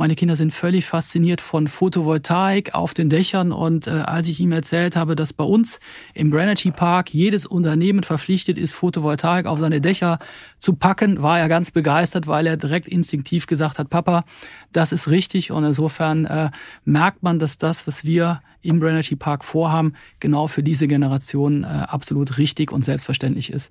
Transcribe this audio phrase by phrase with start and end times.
[0.00, 3.52] Meine Kinder sind völlig fasziniert von Photovoltaik auf den Dächern.
[3.52, 5.78] Und äh, als ich ihm erzählt habe, dass bei uns
[6.14, 10.18] im Branergy Park jedes Unternehmen verpflichtet ist, Photovoltaik auf seine Dächer
[10.58, 14.24] zu packen, war er ganz begeistert, weil er direkt instinktiv gesagt hat, Papa,
[14.72, 15.52] das ist richtig.
[15.52, 16.50] Und insofern äh,
[16.86, 21.66] merkt man, dass das, was wir im Branergy Park vorhaben, genau für diese Generation äh,
[21.66, 23.70] absolut richtig und selbstverständlich ist.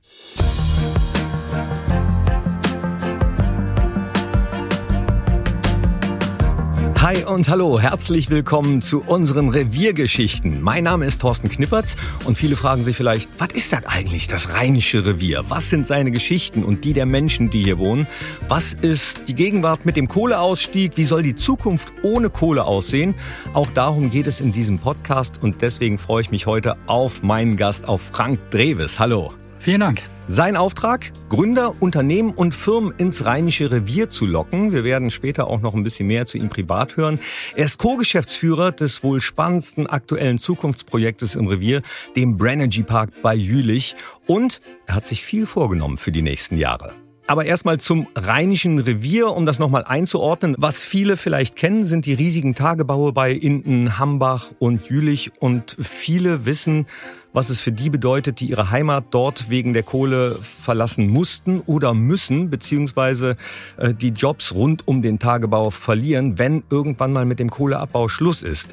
[7.10, 10.62] Hi und hallo, herzlich willkommen zu unseren Reviergeschichten.
[10.62, 11.96] Mein Name ist Thorsten Knippertz
[12.26, 15.44] und viele fragen sich vielleicht, was ist das eigentlich, das Rheinische Revier?
[15.50, 18.06] Was sind seine Geschichten und die der Menschen, die hier wohnen?
[18.48, 20.98] Was ist die Gegenwart mit dem Kohleausstieg?
[20.98, 23.16] Wie soll die Zukunft ohne Kohle aussehen?
[23.54, 27.58] Auch darum geht es in diesem Podcast und deswegen freue ich mich heute auf meinen
[27.58, 29.00] Gast, auf Frank Dreves.
[29.00, 29.34] Hallo.
[29.58, 30.04] Vielen Dank.
[30.32, 34.72] Sein Auftrag, Gründer, Unternehmen und Firmen ins Rheinische Revier zu locken.
[34.72, 37.20] Wir werden später auch noch ein bisschen mehr zu ihm privat hören.
[37.56, 41.82] Er ist Co-Geschäftsführer des wohl spannendsten aktuellen Zukunftsprojektes im Revier,
[42.16, 43.96] dem Brenergy Park bei Jülich.
[44.28, 46.94] Und er hat sich viel vorgenommen für die nächsten Jahre.
[47.30, 50.56] Aber erstmal zum Rheinischen Revier, um das nochmal einzuordnen.
[50.58, 55.32] Was viele vielleicht kennen, sind die riesigen Tagebaue bei Inden, Hambach und Jülich.
[55.38, 56.88] Und viele wissen,
[57.32, 61.94] was es für die bedeutet, die ihre Heimat dort wegen der Kohle verlassen mussten oder
[61.94, 63.38] müssen, beziehungsweise
[63.78, 68.42] äh, die Jobs rund um den Tagebau verlieren, wenn irgendwann mal mit dem Kohleabbau Schluss
[68.42, 68.70] ist.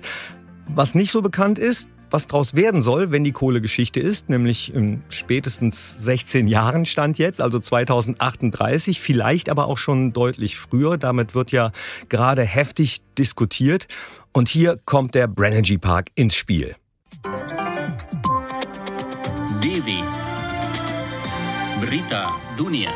[0.67, 5.02] Was nicht so bekannt ist, was daraus werden soll, wenn die Kohlegeschichte ist, nämlich in
[5.10, 10.98] spätestens 16 Jahren stand jetzt, also 2038, vielleicht aber auch schon deutlich früher.
[10.98, 11.72] Damit wird ja
[12.10, 13.88] gerade heftig diskutiert.
[14.34, 16.76] Und hier kommt der Brenergy Park ins Spiel.
[19.64, 20.04] Devi
[21.80, 22.92] Brita Dunia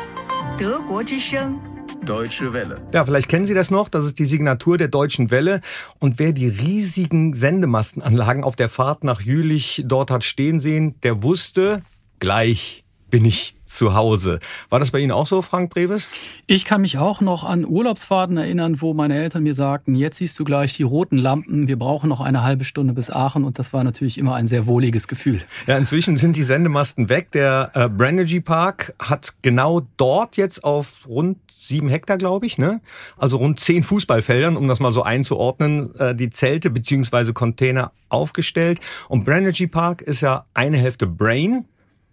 [0.58, 1.69] 德国之声
[2.05, 2.81] Deutsche Welle.
[2.93, 3.87] Ja, vielleicht kennen Sie das noch.
[3.87, 5.61] Das ist die Signatur der Deutschen Welle.
[5.99, 11.21] Und wer die riesigen Sendemastenanlagen auf der Fahrt nach Jülich dort hat stehen sehen, der
[11.21, 11.83] wusste,
[12.19, 14.39] gleich bin ich zu Hause.
[14.69, 16.07] War das bei Ihnen auch so, Frank Breves?
[16.47, 20.37] Ich kann mich auch noch an Urlaubsfahrten erinnern, wo meine Eltern mir sagten, jetzt siehst
[20.39, 23.73] du gleich die roten Lampen, wir brauchen noch eine halbe Stunde bis Aachen und das
[23.73, 25.41] war natürlich immer ein sehr wohliges Gefühl.
[25.67, 27.31] Ja, inzwischen sind die Sendemasten weg.
[27.31, 31.37] Der äh, Branergy Park hat genau dort jetzt auf rund
[31.67, 32.81] sieben Hektar, glaube ich, ne?
[33.17, 38.79] Also rund zehn Fußballfeldern, um das mal so einzuordnen, äh, die Zelte beziehungsweise Container aufgestellt.
[39.07, 41.65] Und Branergy Park ist ja eine Hälfte Brain,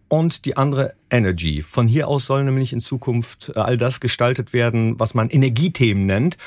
[0.09, 1.63] und die andere Energy.
[1.63, 6.07] Von hier aus soll nämlich in Zukunft äh, all das gestaltet werden, was man Energiethemen
[6.07, 6.39] nennt.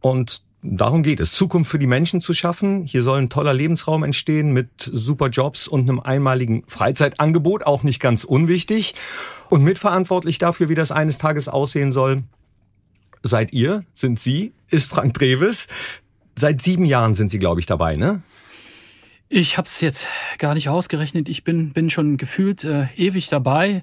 [0.00, 2.84] Und darum geht es, Zukunft für die Menschen zu schaffen.
[2.84, 8.00] Hier soll ein toller Lebensraum entstehen mit super Jobs und einem einmaligen Freizeitangebot, auch nicht
[8.00, 8.94] ganz unwichtig.
[9.48, 12.24] Und mitverantwortlich dafür, wie das eines Tages aussehen soll,
[13.26, 15.66] seid ihr, sind Sie, ist Frank Dreves.
[16.36, 18.22] Seit sieben Jahren sind Sie, glaube ich, dabei, ne?
[19.28, 20.06] Ich habe es jetzt
[20.38, 21.28] gar nicht ausgerechnet.
[21.28, 23.82] Ich bin, bin schon gefühlt äh, ewig dabei.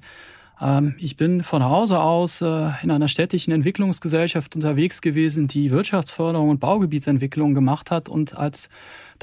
[0.62, 6.50] Ähm, ich bin von Hause aus äh, in einer städtischen Entwicklungsgesellschaft unterwegs gewesen, die Wirtschaftsförderung
[6.50, 8.70] und Baugebietsentwicklung gemacht hat und als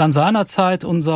[0.01, 1.13] dann seinerzeit unser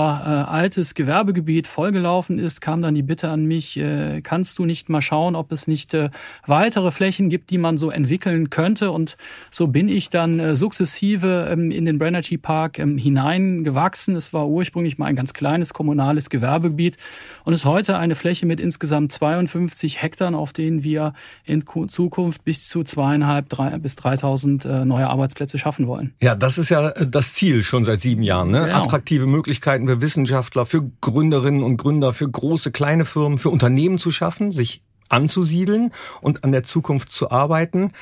[0.47, 4.91] äh, altes Gewerbegebiet vollgelaufen ist, kam dann die Bitte an mich, äh, kannst du nicht
[4.91, 6.11] mal schauen, ob es nicht äh,
[6.47, 8.91] weitere Flächen gibt, die man so entwickeln könnte.
[8.91, 9.17] Und
[9.51, 14.17] so bin ich dann äh, sukzessive ähm, in den Brenergy Park ähm, hineingewachsen.
[14.17, 16.99] Es war ursprünglich mal ein ganz kleines kommunales Gewerbegebiet
[17.45, 21.15] und ist heute eine Fläche mit insgesamt 52 Hektar, auf denen wir
[21.47, 26.13] in Zukunft bis zu zweieinhalb drei, bis 3000 äh, neue Arbeitsplätze schaffen wollen.
[26.21, 28.51] Ja, das ist ja äh, das Ziel schon seit sieben Jahren.
[28.51, 28.74] Ne?
[28.75, 28.87] Genau.
[28.87, 34.11] Attraktive Möglichkeiten für Wissenschaftler, für Gründerinnen und Gründer, für große, kleine Firmen, für Unternehmen zu
[34.11, 37.93] schaffen, sich anzusiedeln und an der Zukunft zu arbeiten.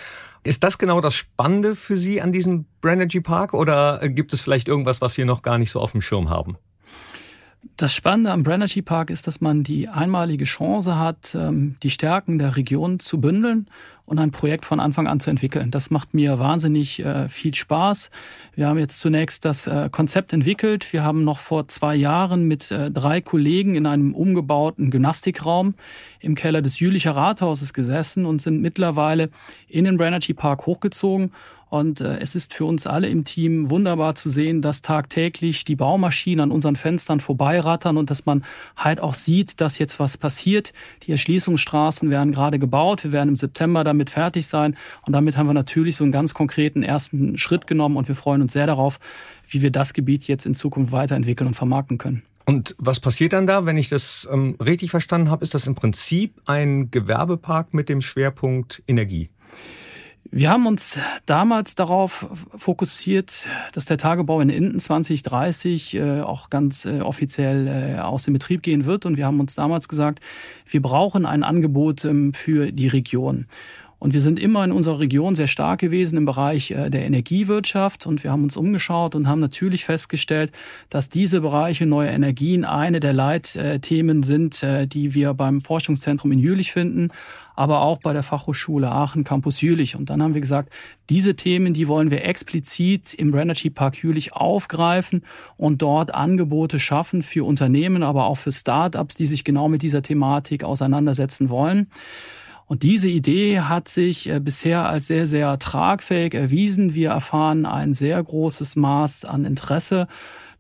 [0.45, 4.67] Ist das genau das Spannende für Sie an diesem Branergy Park oder gibt es vielleicht
[4.67, 6.57] irgendwas, was wir noch gar nicht so auf dem Schirm haben?
[7.77, 12.39] Das Spannende am Branergy Park ist, dass man die einmalige Chance hat, ähm, die Stärken
[12.39, 13.69] der Region zu bündeln
[14.05, 15.71] und ein Projekt von Anfang an zu entwickeln.
[15.71, 18.11] Das macht mir wahnsinnig äh, viel Spaß.
[18.55, 20.93] Wir haben jetzt zunächst das äh, Konzept entwickelt.
[20.93, 25.75] Wir haben noch vor zwei Jahren mit äh, drei Kollegen in einem umgebauten Gymnastikraum
[26.19, 29.31] im Keller des Jülicher Rathauses gesessen und sind mittlerweile
[29.69, 31.31] in den Branergy Park hochgezogen
[31.73, 35.75] und äh, es ist für uns alle im Team wunderbar zu sehen, dass tagtäglich die
[35.75, 38.45] Baumaschinen an unseren Fenstern vorbeirattern und dass man
[38.77, 40.75] halt auch sieht, dass jetzt was passiert.
[41.05, 43.05] Die Erschließungsstraßen werden gerade gebaut.
[43.05, 44.77] Wir werden im September damit fertig sein.
[45.07, 48.43] Und damit haben wir natürlich so einen ganz konkreten ersten Schritt genommen und wir freuen
[48.43, 49.01] uns sehr darauf,
[49.49, 52.23] wie wir das Gebiet jetzt in Zukunft weiterentwickeln und vermarkten können.
[52.45, 55.43] Und was passiert dann da, wenn ich das ähm, richtig verstanden habe?
[55.43, 59.31] Ist das im Prinzip ein Gewerbepark mit dem Schwerpunkt Energie?
[60.31, 62.27] Wir haben uns damals darauf
[62.57, 68.33] fokussiert, dass der Tagebau in Inden 2030 äh, auch ganz äh, offiziell äh, aus dem
[68.33, 69.05] Betrieb gehen wird.
[69.05, 70.21] Und wir haben uns damals gesagt,
[70.67, 73.47] wir brauchen ein Angebot ähm, für die Region.
[74.03, 78.05] Und wir sind immer in unserer Region sehr stark gewesen im Bereich äh, der Energiewirtschaft.
[78.05, 80.51] Und wir haben uns umgeschaut und haben natürlich festgestellt,
[80.89, 86.41] dass diese Bereiche neue Energien eine der Leitthemen sind, äh, die wir beim Forschungszentrum in
[86.41, 87.11] Jülich finden
[87.55, 89.97] aber auch bei der Fachhochschule Aachen Campus Jülich.
[89.97, 90.73] Und dann haben wir gesagt,
[91.11, 95.25] diese Themen, die wollen wir explizit im Brenergy Park Jülich aufgreifen
[95.57, 100.03] und dort Angebote schaffen für Unternehmen, aber auch für Start-ups, die sich genau mit dieser
[100.03, 101.89] Thematik auseinandersetzen wollen.
[102.67, 106.95] Und diese Idee hat sich äh, bisher als sehr, sehr tragfähig erwiesen.
[106.95, 110.09] Wir erfahren ein sehr großes Maß an Interesse.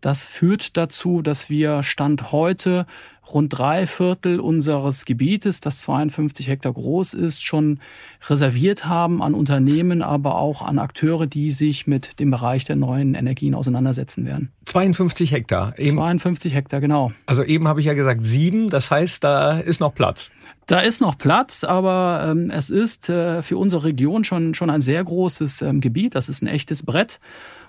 [0.02, 2.86] Das führt dazu, dass wir Stand heute
[3.32, 7.78] rund drei Viertel unseres Gebietes, das 52 Hektar groß ist, schon
[8.26, 13.14] reserviert haben an Unternehmen, aber auch an Akteure, die sich mit dem Bereich der neuen
[13.14, 14.50] Energien auseinandersetzen werden.
[14.66, 15.78] 52 Hektar.
[15.78, 17.12] Eben, 52 Hektar, genau.
[17.26, 20.32] Also eben habe ich ja gesagt sieben, das heißt, da ist noch Platz.
[20.66, 24.80] Da ist noch Platz, aber ähm, es ist äh, für unsere Region schon, schon ein
[24.80, 26.16] sehr großes ähm, Gebiet.
[26.16, 27.20] Das ist ein echtes Brett.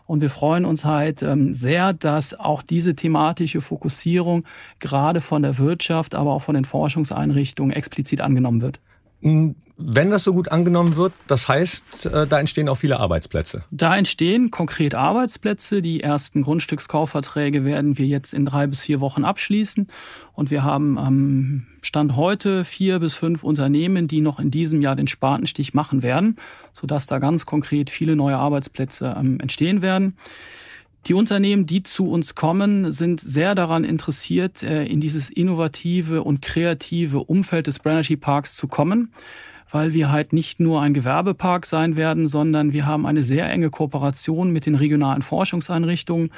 [0.05, 4.43] Und wir freuen uns halt ähm, sehr, dass auch diese thematische Fokussierung
[4.79, 8.79] gerade von der Wirtschaft, aber auch von den Forschungseinrichtungen explizit angenommen wird.
[9.85, 13.63] Wenn das so gut angenommen wird, das heißt, äh, da entstehen auch viele Arbeitsplätze.
[13.69, 15.81] Da entstehen konkret Arbeitsplätze.
[15.81, 19.87] Die ersten Grundstückskaufverträge werden wir jetzt in drei bis vier Wochen abschließen.
[20.33, 24.95] Und wir haben am Stand heute vier bis fünf Unternehmen, die noch in diesem Jahr
[24.95, 26.37] den Spatenstich machen werden,
[26.71, 30.15] sodass da ganz konkret viele neue Arbeitsplätze ähm, entstehen werden.
[31.07, 36.41] Die Unternehmen, die zu uns kommen, sind sehr daran interessiert, äh, in dieses innovative und
[36.41, 39.11] kreative Umfeld des Branergy Parks zu kommen
[39.73, 43.71] weil wir halt nicht nur ein Gewerbepark sein werden, sondern wir haben eine sehr enge
[43.71, 46.29] Kooperation mit den regionalen Forschungseinrichtungen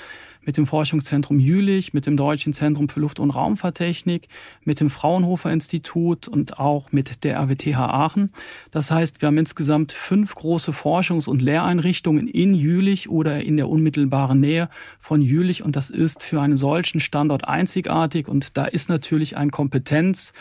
[0.46, 4.28] mit dem Forschungszentrum Jülich, mit dem Deutschen Zentrum für Luft- und Raumfahrttechnik,
[4.64, 8.32] mit dem Fraunhofer Institut und auch mit der RWTH Aachen.
[8.72, 13.70] Das heißt, wir haben insgesamt fünf große Forschungs- und Lehreinrichtungen in Jülich oder in der
[13.70, 14.70] unmittelbaren Nähe
[15.00, 19.52] von Jülich und das ist für einen solchen Standort einzigartig und da ist natürlich ein
[19.52, 20.34] Kompetenz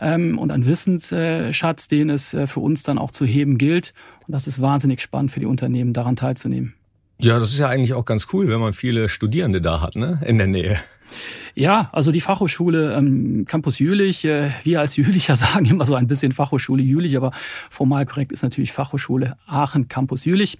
[0.00, 3.92] ähm, und ein Wissensschatz, den es äh, für uns dann auch zu heben gilt
[4.26, 6.74] und das ist wahnsinnig spannend für die Unternehmen, daran teilzunehmen.
[7.22, 10.20] Ja, das ist ja eigentlich auch ganz cool, wenn man viele Studierende da hat, ne,
[10.24, 10.80] in der Nähe.
[11.54, 16.06] Ja, also die Fachhochschule ähm, Campus Jülich, äh, wir als Jülicher sagen immer so ein
[16.06, 17.32] bisschen Fachhochschule Jülich, aber
[17.68, 20.58] formal korrekt ist natürlich Fachhochschule Aachen Campus Jülich.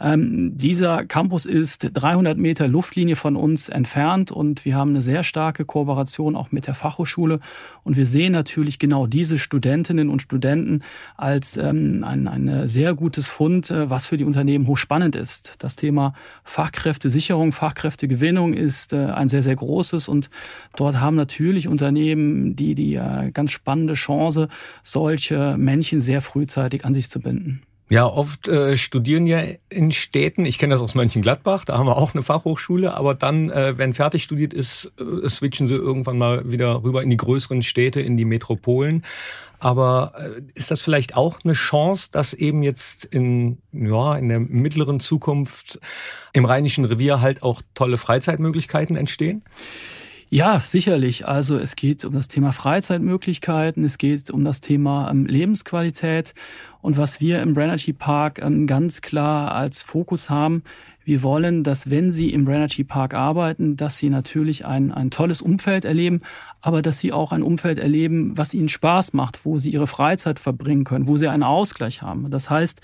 [0.00, 5.22] Ähm, dieser Campus ist 300 Meter Luftlinie von uns entfernt und wir haben eine sehr
[5.22, 7.40] starke Kooperation auch mit der Fachhochschule
[7.82, 10.80] und wir sehen natürlich genau diese Studentinnen und Studenten
[11.16, 15.54] als ähm, ein, ein sehr gutes Fund, äh, was für die Unternehmen hochspannend ist.
[15.60, 16.12] Das Thema
[16.42, 20.30] Fachkräftesicherung, Fachkräftegewinnung ist äh, ein sehr, sehr großes und
[20.76, 24.48] dort haben natürlich Unternehmen die, die äh, ganz spannende Chance,
[24.82, 27.62] solche Männchen sehr frühzeitig an sich zu binden.
[27.90, 31.98] Ja, oft äh, studieren ja in Städten, ich kenne das aus Mönchengladbach, da haben wir
[31.98, 36.50] auch eine Fachhochschule, aber dann, äh, wenn fertig studiert ist, äh, switchen sie irgendwann mal
[36.50, 39.04] wieder rüber in die größeren Städte, in die Metropolen.
[39.64, 44.38] Aber äh, ist das vielleicht auch eine Chance, dass eben jetzt in, ja, in der
[44.38, 45.80] mittleren Zukunft
[46.34, 49.42] im Rheinischen Revier halt auch tolle Freizeitmöglichkeiten entstehen?
[50.28, 51.26] Ja, sicherlich.
[51.26, 56.34] Also es geht um das Thema Freizeitmöglichkeiten, es geht um das Thema ähm, Lebensqualität.
[56.84, 60.62] Und was wir im Brenergy Park ähm, ganz klar als Fokus haben,
[61.02, 65.40] wir wollen, dass wenn Sie im Brenergy Park arbeiten, dass Sie natürlich ein, ein tolles
[65.40, 66.20] Umfeld erleben,
[66.60, 70.38] aber dass Sie auch ein Umfeld erleben, was Ihnen Spaß macht, wo Sie Ihre Freizeit
[70.38, 72.28] verbringen können, wo Sie einen Ausgleich haben.
[72.28, 72.82] Das heißt,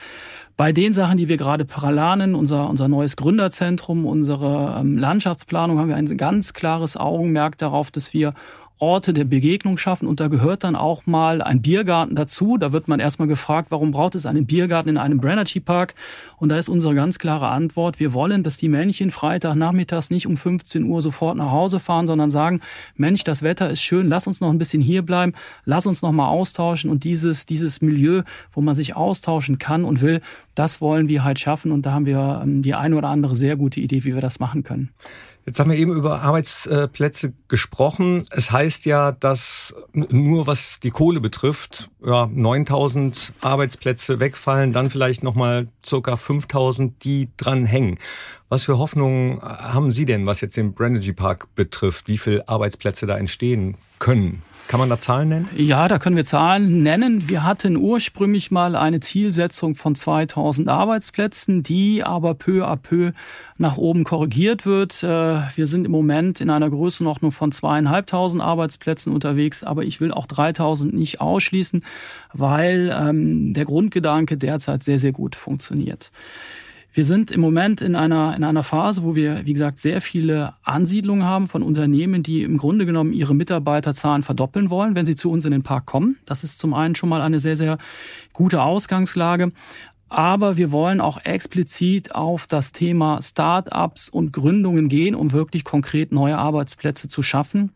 [0.57, 5.91] bei den Sachen, die wir gerade planen, unser, unser neues Gründerzentrum, unsere ähm, Landschaftsplanung, haben
[5.91, 8.33] wir ein ganz klares Augenmerk darauf, dass wir
[8.81, 12.57] Orte der Begegnung schaffen und da gehört dann auch mal ein Biergarten dazu.
[12.57, 15.95] Da wird man erstmal gefragt, warum braucht es einen Biergarten in einem Brenergy Park?
[16.39, 20.37] Und da ist unsere ganz klare Antwort, wir wollen, dass die Männchen Freitagnachmittags nicht um
[20.37, 22.61] 15 Uhr sofort nach Hause fahren, sondern sagen,
[22.97, 25.35] Mensch, das Wetter ist schön, lass uns noch ein bisschen hier bleiben,
[25.67, 30.01] lass uns noch mal austauschen und dieses, dieses Milieu, wo man sich austauschen kann und
[30.01, 30.23] will,
[30.55, 33.57] das wollen wir halt schaffen und da haben wir ähm, die eine oder andere sehr
[33.57, 34.91] gute Idee, wie wir das machen können.
[35.47, 38.25] Jetzt haben wir eben über Arbeitsplätze gesprochen.
[38.31, 45.23] Es heißt ja, dass nur was die Kohle betrifft, ja, 9000 Arbeitsplätze wegfallen, dann vielleicht
[45.23, 47.99] nochmal circa 5000, die dran hängen.
[48.49, 52.09] Was für Hoffnungen haben Sie denn, was jetzt den Branergy Park betrifft?
[52.09, 54.43] Wie viele Arbeitsplätze da entstehen können?
[54.71, 55.49] Kann man da Zahlen nennen?
[55.57, 57.29] Ja, da können wir Zahlen nennen.
[57.29, 63.11] Wir hatten ursprünglich mal eine Zielsetzung von 2000 Arbeitsplätzen, die aber peu à peu
[63.59, 65.03] nach oben korrigiert wird.
[65.03, 70.13] Äh, wir sind im Moment in einer Größenordnung von zweieinhalbtausend Arbeitsplätzen unterwegs, aber ich will
[70.13, 71.83] auch 3000 nicht ausschließen,
[72.33, 76.13] weil ähm, der Grundgedanke derzeit sehr, sehr gut funktioniert.
[76.93, 80.55] Wir sind im Moment in einer, in einer Phase, wo wir, wie gesagt, sehr viele
[80.65, 85.31] Ansiedlungen haben von Unternehmen, die im Grunde genommen ihre Mitarbeiterzahlen verdoppeln wollen, wenn sie zu
[85.31, 86.17] uns in den Park kommen.
[86.27, 87.79] Das ist zum einen schon mal eine sehr, sehr
[88.33, 89.53] gute Ausgangslage.
[90.09, 96.11] Aber wir wollen auch explizit auf das Thema Start-ups und Gründungen gehen, um wirklich konkret
[96.11, 97.71] neue Arbeitsplätze zu schaffen.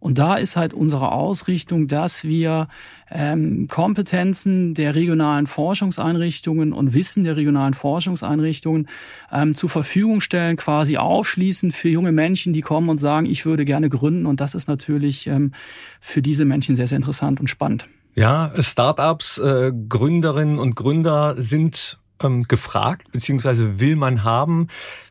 [0.00, 2.68] Und da ist halt unsere Ausrichtung, dass wir
[3.10, 8.88] ähm, Kompetenzen der regionalen Forschungseinrichtungen und Wissen der regionalen Forschungseinrichtungen
[9.30, 13.66] ähm, zur Verfügung stellen, quasi aufschließen für junge Menschen, die kommen und sagen, ich würde
[13.66, 14.24] gerne gründen.
[14.24, 15.52] Und das ist natürlich ähm,
[16.00, 17.86] für diese Menschen sehr, sehr interessant und spannend.
[18.14, 24.68] Ja, Startups, äh, Gründerinnen und Gründer sind ähm, gefragt, beziehungsweise will man haben.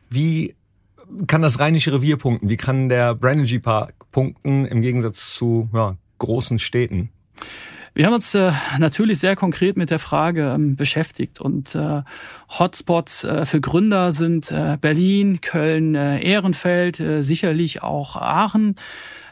[0.08, 0.56] Wie
[1.26, 2.48] kann das Rheinische Revier punkten?
[2.48, 7.10] Wie kann der Branergy Park punkten im Gegensatz zu ja, großen Städten?
[7.92, 12.02] Wir haben uns äh, natürlich sehr konkret mit der Frage ähm, beschäftigt und äh,
[12.48, 18.76] Hotspots äh, für Gründer sind äh, Berlin, Köln, äh, Ehrenfeld, äh, sicherlich auch Aachen.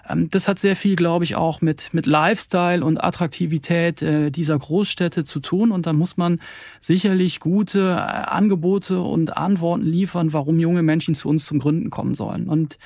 [0.09, 4.59] Ähm, das hat sehr viel, glaube ich, auch mit, mit Lifestyle und Attraktivität äh, dieser
[4.59, 5.71] Großstädte zu tun.
[5.71, 6.41] Und da muss man
[6.81, 12.15] sicherlich gute äh, Angebote und Antworten liefern, warum junge Menschen zu uns zum Gründen kommen
[12.15, 12.49] sollen.
[12.49, 12.79] Und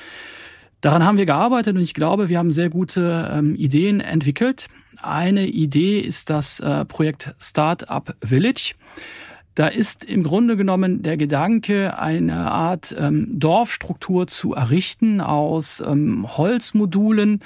[0.80, 4.66] daran haben wir gearbeitet und ich glaube, wir haben sehr gute ähm, Ideen entwickelt.
[5.00, 8.74] Eine Idee ist das äh, Projekt Startup Village.
[9.54, 16.26] Da ist im Grunde genommen der Gedanke, eine Art ähm, Dorfstruktur zu errichten aus ähm,
[16.26, 17.40] Holzmodulen.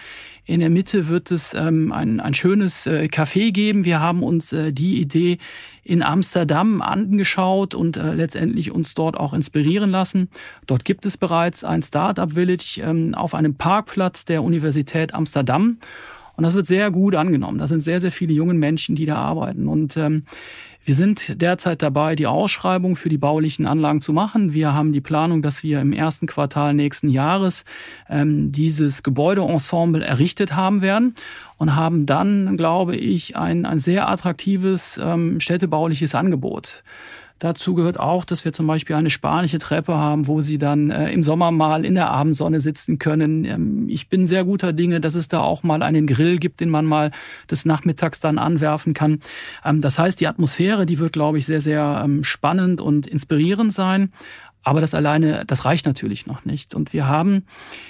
[0.44, 3.84] In der Mitte wird es ähm, ein, ein schönes äh, Café geben.
[3.84, 5.38] Wir haben uns äh, die Idee
[5.82, 10.28] in Amsterdam angeschaut und äh, letztendlich uns dort auch inspirieren lassen.
[10.68, 15.78] Dort gibt es bereits ein Startup Village ähm, auf einem Parkplatz der Universität Amsterdam.
[16.36, 17.58] Und das wird sehr gut angenommen.
[17.58, 19.68] Da sind sehr, sehr viele junge Menschen, die da arbeiten.
[19.68, 20.24] Und ähm,
[20.86, 24.52] wir sind derzeit dabei, die Ausschreibung für die baulichen Anlagen zu machen.
[24.52, 27.64] Wir haben die Planung, dass wir im ersten Quartal nächsten Jahres
[28.08, 31.16] ähm, dieses Gebäudeensemble errichtet haben werden
[31.58, 36.84] und haben dann, glaube ich, ein, ein sehr attraktives ähm, städtebauliches Angebot.
[37.38, 41.10] Dazu gehört auch, dass wir zum Beispiel eine spanische Treppe haben, wo Sie dann äh,
[41.12, 43.44] im Sommer mal in der Abendsonne sitzen können.
[43.44, 46.70] Ähm, ich bin sehr guter Dinge, dass es da auch mal einen Grill gibt, den
[46.70, 47.10] man mal
[47.50, 49.20] des Nachmittags dann anwerfen kann.
[49.64, 53.72] Ähm, das heißt, die Atmosphäre, die wird, glaube ich, sehr, sehr ähm, spannend und inspirierend
[53.72, 54.12] sein.
[54.66, 56.74] Aber das alleine, das reicht natürlich noch nicht.
[56.74, 57.44] Und wir haben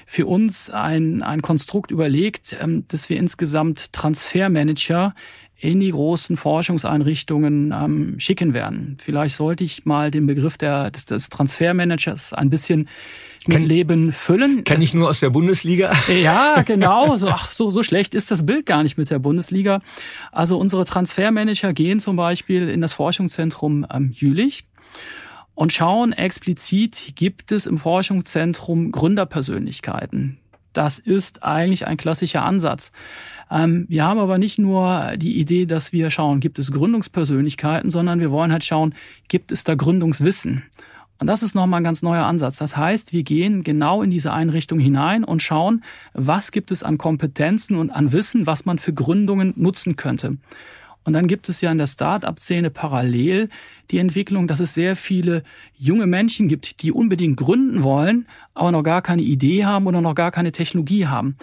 [0.05, 5.15] für uns ein, ein Konstrukt überlegt, ähm, dass wir insgesamt Transfermanager
[5.59, 8.97] in die großen Forschungseinrichtungen ähm, schicken werden.
[9.01, 12.89] Vielleicht sollte ich mal den Begriff der, des, des Transfermanagers ein bisschen
[13.47, 14.65] mit Ken, Leben füllen.
[14.65, 15.93] Kenne ich nur aus der Bundesliga.
[16.23, 17.17] Ja, genau.
[17.17, 19.81] So, ach, so, so schlecht ist das Bild gar nicht mit der Bundesliga.
[20.31, 24.65] Also unsere Transfermanager gehen zum Beispiel in das Forschungszentrum ähm, Jülich
[25.55, 30.39] und schauen explizit, gibt es im Forschungszentrum Gründerpersönlichkeiten.
[30.75, 32.93] Das ist eigentlich ein klassischer Ansatz.
[33.51, 38.21] Ähm, wir haben aber nicht nur die Idee, dass wir schauen, gibt es Gründungspersönlichkeiten, sondern
[38.21, 38.95] wir wollen halt schauen,
[39.29, 40.65] gibt es da Gründungswissen?
[41.19, 42.59] Und das ist nochmal ein ganz neuer Ansatz.
[42.59, 46.99] Das heißt, wir gehen genau in diese Einrichtung hinein und schauen, was gibt es an
[46.99, 50.37] Kompetenzen und an Wissen, was man für Gründungen nutzen könnte.
[51.05, 53.49] Und dann gibt es ja in der Start-up-Szene parallel
[53.93, 55.45] die Entwicklung, dass es sehr viele
[55.79, 60.17] junge Menschen gibt, die unbedingt gründen wollen, aber noch gar keine Idee haben oder noch
[60.17, 61.37] gar keine Technologie haben.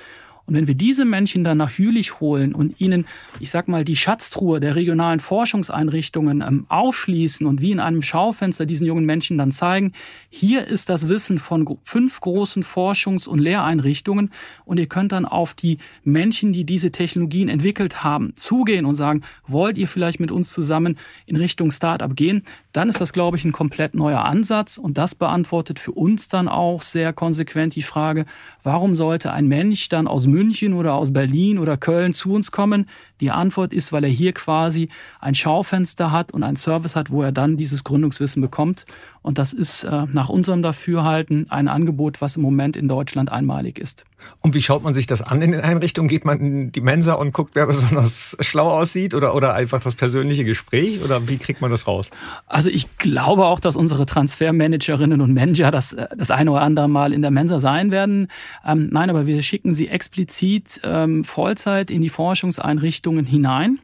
[0.46, 3.06] Und wenn wir diese Menschen dann nach Jülich holen und ihnen,
[3.40, 8.66] ich sag mal, die Schatztruhe der regionalen Forschungseinrichtungen ähm, aufschließen und wie in einem Schaufenster
[8.66, 9.94] diesen jungen Menschen dann zeigen,
[10.30, 14.32] hier ist das Wissen von fünf großen Forschungs- und Lehreinrichtungen
[14.66, 19.22] und ihr könnt dann auf die Menschen, die diese Technologien entwickelt haben, zugehen und sagen,
[19.48, 22.44] wollt ihr vielleicht mit uns zusammen in Richtung Startup gehen?
[22.74, 26.48] Dann ist das, glaube ich, ein komplett neuer Ansatz und das beantwortet für uns dann
[26.48, 28.26] auch sehr konsequent die Frage,
[28.64, 32.90] warum sollte ein Mensch dann aus München oder aus Berlin oder Köln zu uns kommen?
[33.22, 34.90] Die Antwort ist, weil er hier quasi
[35.22, 38.86] ein Schaufenster hat und einen Service hat, wo er dann dieses Gründungswissen bekommt.
[39.22, 43.80] Und das ist äh, nach unserem Dafürhalten ein Angebot, was im Moment in Deutschland einmalig
[43.80, 44.04] ist.
[44.42, 46.10] Und wie schaut man sich das an in den Einrichtungen?
[46.10, 49.96] Geht man in die Mensa und guckt, wer besonders schlau aussieht oder, oder einfach das
[49.96, 52.10] persönliche Gespräch oder wie kriegt man das raus?
[52.48, 56.88] Also ich glaube auch, dass unsere Transfermanagerinnen und Manager das, äh, das eine oder andere
[56.88, 58.28] Mal in der Mensa sein werden.
[58.66, 63.80] Ähm, nein, aber wir schicken sie explizit ähm, Vollzeit in die Forschungseinrichtungen hinein.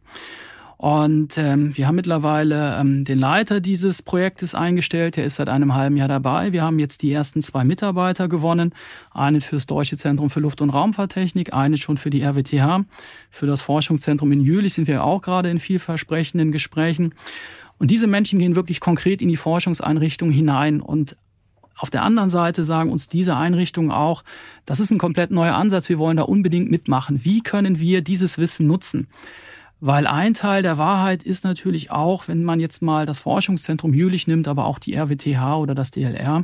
[0.81, 5.17] Und ähm, wir haben mittlerweile ähm, den Leiter dieses Projektes eingestellt.
[5.17, 6.53] Der ist seit einem halben Jahr dabei.
[6.53, 8.73] Wir haben jetzt die ersten zwei Mitarbeiter gewonnen.
[9.11, 12.85] Einen fürs Deutsche Zentrum für Luft- und Raumfahrttechnik, einen schon für die RWTH.
[13.29, 17.13] Für das Forschungszentrum in Jülich sind wir auch gerade in vielversprechenden Gesprächen.
[17.79, 21.15] Und diese Menschen gehen wirklich konkret in die Forschungseinrichtung hinein und
[21.77, 24.25] auf der anderen Seite sagen uns diese Einrichtungen auch,
[24.65, 27.23] das ist ein komplett neuer Ansatz, wir wollen da unbedingt mitmachen.
[27.23, 29.07] Wie können wir dieses Wissen nutzen?
[29.79, 34.27] Weil ein Teil der Wahrheit ist natürlich auch, wenn man jetzt mal das Forschungszentrum Jülich
[34.27, 36.43] nimmt, aber auch die RWTH oder das DLR,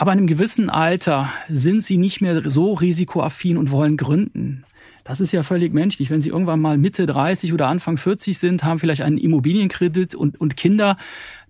[0.00, 4.64] aber in einem gewissen Alter sind sie nicht mehr so risikoaffin und wollen gründen.
[5.04, 6.10] Das ist ja völlig menschlich.
[6.10, 10.40] Wenn Sie irgendwann mal Mitte 30 oder Anfang 40 sind, haben vielleicht einen Immobilienkredit und,
[10.40, 10.96] und Kinder,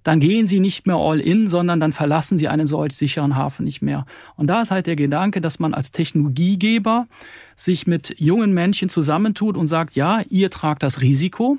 [0.02, 3.64] dann gehen Sie nicht mehr all in, sondern dann verlassen Sie einen solch sicheren Hafen
[3.64, 4.06] nicht mehr.
[4.36, 7.06] Und da ist halt der Gedanke, dass man als Technologiegeber
[7.56, 11.58] sich mit jungen Menschen zusammentut und sagt, ja, ihr tragt das Risiko,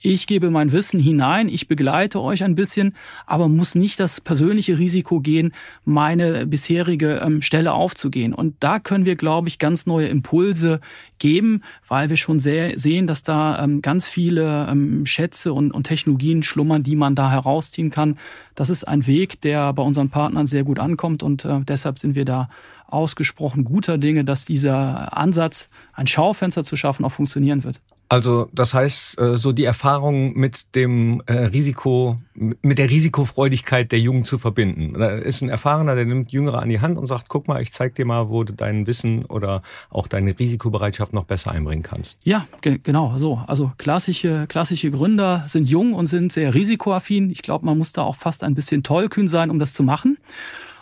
[0.00, 2.94] ich gebe mein Wissen hinein, ich begleite euch ein bisschen,
[3.26, 5.52] aber muss nicht das persönliche Risiko gehen,
[5.84, 8.32] meine bisherige ähm, Stelle aufzugehen.
[8.32, 10.80] Und da können wir, glaube ich, ganz neue Impulse
[11.18, 15.84] geben, weil wir schon sehr sehen, dass da ähm, ganz viele ähm, Schätze und, und
[15.84, 18.18] Technologien schlummern, die man da herausziehen kann.
[18.54, 22.14] Das ist ein Weg, der bei unseren Partnern sehr gut ankommt und äh, deshalb sind
[22.14, 22.48] wir da
[22.86, 27.80] ausgesprochen guter Dinge, dass dieser Ansatz, ein Schaufenster zu schaffen, auch funktionieren wird.
[28.08, 34.00] Also das heißt, äh, so die Erfahrung mit dem äh, Risiko, mit der Risikofreudigkeit der
[34.00, 34.94] Jungen zu verbinden.
[34.98, 37.72] Da ist ein Erfahrener, der nimmt Jüngere an die Hand und sagt, guck mal, ich
[37.72, 42.18] zeig dir mal, wo du dein Wissen oder auch deine Risikobereitschaft noch besser einbringen kannst.
[42.22, 43.42] Ja, ge genau so.
[43.46, 47.30] Also klassische, klassische Gründer sind jung und sind sehr risikoaffin.
[47.30, 50.16] Ich glaube, man muss da auch fast ein bisschen tollkühn sein, um das zu machen.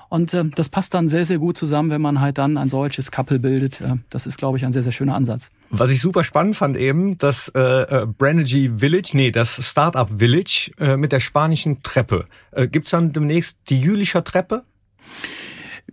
[0.08, 3.10] Und äh, das passt dann sehr, sehr gut zusammen, wenn man halt dann ein solches
[3.10, 3.80] Couple bildet.
[3.80, 5.50] Äh, das ist, glaube ich, ein sehr, sehr schöner Ansatz.
[5.70, 10.70] Was ich super spannend fand eben, das äh, äh, Branergy Village, nee, das Startup Village
[10.78, 12.26] äh, mit der spanischen Treppe.
[12.52, 14.64] Äh, gibt's dann demnächst die Jülicher Treppe?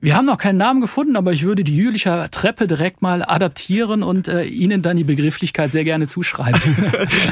[0.03, 4.03] Wir haben noch keinen Namen gefunden, aber ich würde die Jülicher Treppe direkt mal adaptieren
[4.03, 6.59] und äh, Ihnen dann die Begrifflichkeit sehr gerne zuschreiben.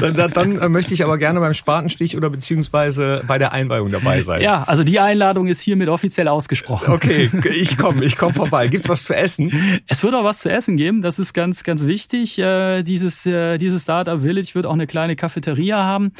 [0.00, 4.22] dann, dann äh, möchte ich aber gerne beim Spatenstich oder beziehungsweise bei der Einweihung dabei
[4.22, 4.40] sein.
[4.40, 6.94] Ja, also die Einladung ist hiermit offiziell ausgesprochen.
[6.94, 8.68] Okay, ich komme, ich komme vorbei.
[8.68, 9.52] Gibt's was zu essen?
[9.86, 12.38] Es wird auch was zu essen geben, das ist ganz, ganz wichtig.
[12.38, 16.12] Äh, dieses, äh, dieses Startup Village wird auch eine kleine Cafeteria haben.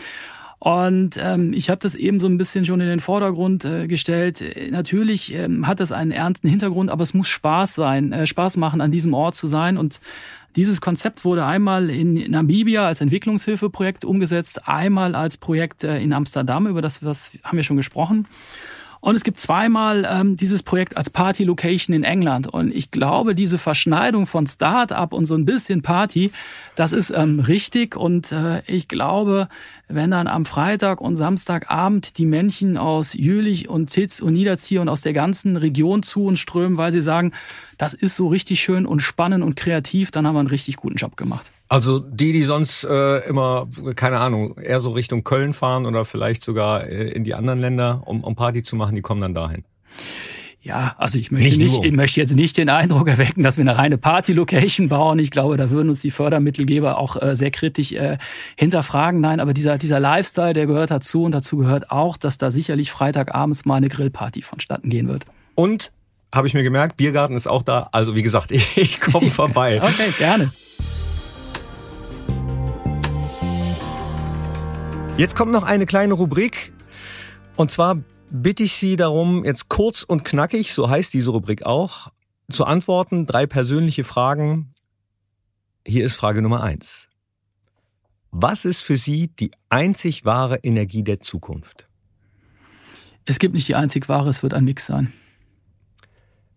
[0.64, 4.44] Und ähm, ich habe das eben so ein bisschen schon in den Vordergrund äh, gestellt.
[4.70, 8.80] Natürlich ähm, hat das einen ernsten Hintergrund, aber es muss Spaß sein, äh, Spaß machen,
[8.80, 9.76] an diesem Ort zu sein.
[9.76, 10.00] Und
[10.54, 16.68] dieses Konzept wurde einmal in Namibia als Entwicklungshilfeprojekt umgesetzt, einmal als Projekt äh, in Amsterdam,
[16.68, 18.28] über das, das haben wir schon gesprochen.
[19.04, 22.46] Und es gibt zweimal ähm, dieses Projekt als Party Location in England.
[22.46, 26.30] Und ich glaube, diese Verschneidung von Start-up und so ein bisschen Party,
[26.76, 27.96] das ist ähm, richtig.
[27.96, 29.48] Und äh, ich glaube,
[29.94, 34.88] wenn dann am Freitag und Samstagabend die Männchen aus Jülich und Titz und Niederzieher und
[34.88, 37.32] aus der ganzen Region zu uns strömen, weil sie sagen,
[37.78, 40.96] das ist so richtig schön und spannend und kreativ, dann haben wir einen richtig guten
[40.96, 41.50] Job gemacht.
[41.68, 46.44] Also die, die sonst äh, immer, keine Ahnung, eher so Richtung Köln fahren oder vielleicht
[46.44, 49.64] sogar äh, in die anderen Länder, um, um Party zu machen, die kommen dann dahin.
[50.64, 53.62] Ja, also ich möchte nicht, nicht ich möchte jetzt nicht den Eindruck erwecken, dass wir
[53.62, 55.18] eine reine Party-Location bauen.
[55.18, 58.16] Ich glaube, da würden uns die Fördermittelgeber auch äh, sehr kritisch äh,
[58.56, 59.20] hinterfragen.
[59.20, 62.92] Nein, aber dieser, dieser Lifestyle, der gehört dazu und dazu gehört auch, dass da sicherlich
[62.92, 65.26] Freitagabends mal eine Grillparty vonstatten gehen wird.
[65.56, 65.90] Und
[66.32, 67.88] habe ich mir gemerkt, Biergarten ist auch da.
[67.90, 69.82] Also wie gesagt, ich, ich komme vorbei.
[69.82, 70.52] okay, gerne.
[75.16, 76.72] Jetzt kommt noch eine kleine Rubrik.
[77.56, 77.98] Und zwar
[78.32, 82.08] bitte ich Sie darum, jetzt kurz und knackig, so heißt diese Rubrik auch,
[82.50, 83.26] zu antworten.
[83.26, 84.74] Drei persönliche Fragen.
[85.86, 87.08] Hier ist Frage Nummer eins.
[88.30, 91.88] Was ist für Sie die einzig wahre Energie der Zukunft?
[93.26, 95.12] Es gibt nicht die einzig wahre, es wird ein Mix sein.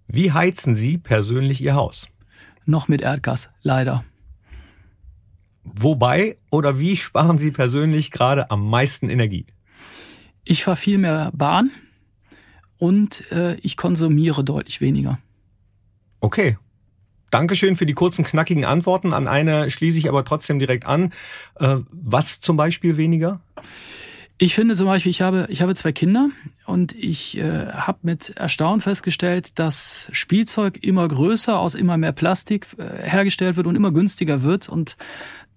[0.08, 2.08] Wie heizen Sie persönlich Ihr Haus?
[2.66, 4.06] Noch mit Erdgas, leider.
[5.64, 9.48] Wobei oder wie sparen Sie persönlich gerade am meisten Energie?
[10.46, 11.72] Ich fahre viel mehr Bahn
[12.78, 15.20] und äh, ich konsumiere deutlich weniger.
[16.22, 16.58] Okay.
[17.32, 19.12] Dankeschön für die kurzen, knackigen Antworten.
[19.12, 21.12] An eine schließe ich aber trotzdem direkt an.
[21.60, 23.42] Äh, was zum Beispiel weniger?
[24.38, 26.30] Ich finde zum Beispiel, ich habe, ich habe zwei Kinder
[26.66, 32.68] und ich äh, habe mit Erstaunen festgestellt, dass Spielzeug immer größer, aus immer mehr Plastik
[32.78, 34.68] äh, hergestellt wird und immer günstiger wird.
[34.68, 34.98] Und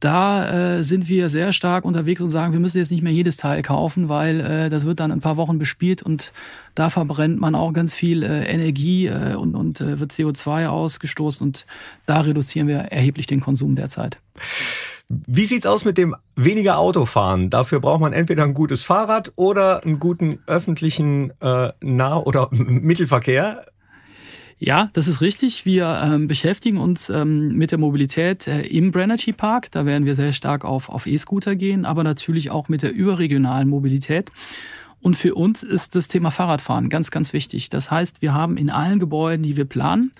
[0.00, 3.36] da äh, sind wir sehr stark unterwegs und sagen, wir müssen jetzt nicht mehr jedes
[3.36, 6.32] Teil kaufen, weil äh, das wird dann ein paar Wochen bespielt und
[6.74, 11.44] da verbrennt man auch ganz viel äh, Energie äh, und, und äh, wird CO2 ausgestoßen
[11.46, 11.66] und
[12.06, 14.18] da reduzieren wir erheblich den Konsum derzeit.
[15.08, 17.48] Wie sieht's aus mit dem weniger Autofahren?
[17.48, 23.64] Dafür braucht man entweder ein gutes Fahrrad oder einen guten öffentlichen äh, Nah- oder Mittelverkehr.
[24.60, 25.66] Ja, das ist richtig.
[25.66, 29.70] Wir ähm, beschäftigen uns ähm, mit der Mobilität äh, im Brenergy Park.
[29.70, 33.68] Da werden wir sehr stark auf, auf E-Scooter gehen, aber natürlich auch mit der überregionalen
[33.68, 34.32] Mobilität.
[35.00, 37.68] Und für uns ist das Thema Fahrradfahren ganz, ganz wichtig.
[37.68, 40.10] Das heißt, wir haben in allen Gebäuden, die wir planen,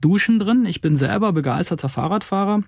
[0.00, 0.66] Duschen drin.
[0.66, 2.62] Ich bin selber begeisterter Fahrradfahrer.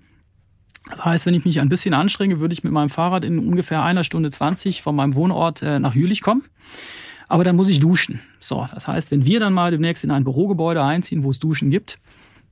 [0.89, 3.83] Das heißt, wenn ich mich ein bisschen anstrenge, würde ich mit meinem Fahrrad in ungefähr
[3.83, 6.43] einer Stunde 20 von meinem Wohnort äh, nach Jülich kommen
[7.29, 8.19] aber dann muss ich duschen.
[8.39, 11.69] So, das heißt, wenn wir dann mal demnächst in ein Bürogebäude einziehen, wo es Duschen
[11.69, 11.99] gibt,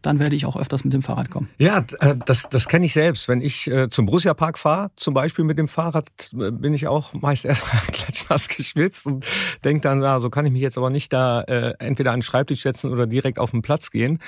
[0.03, 1.49] dann werde ich auch öfters mit dem Fahrrad kommen.
[1.57, 3.27] Ja, äh, das, das kenne ich selbst.
[3.27, 6.87] Wenn ich äh, zum Borussia Park fahre, zum Beispiel mit dem Fahrrad, äh, bin ich
[6.87, 9.25] auch meist erst klatschnass geschwitzt und
[9.63, 12.23] denke dann, na, so kann ich mich jetzt aber nicht da äh, entweder an den
[12.23, 14.19] Schreibtisch setzen oder direkt auf den Platz gehen.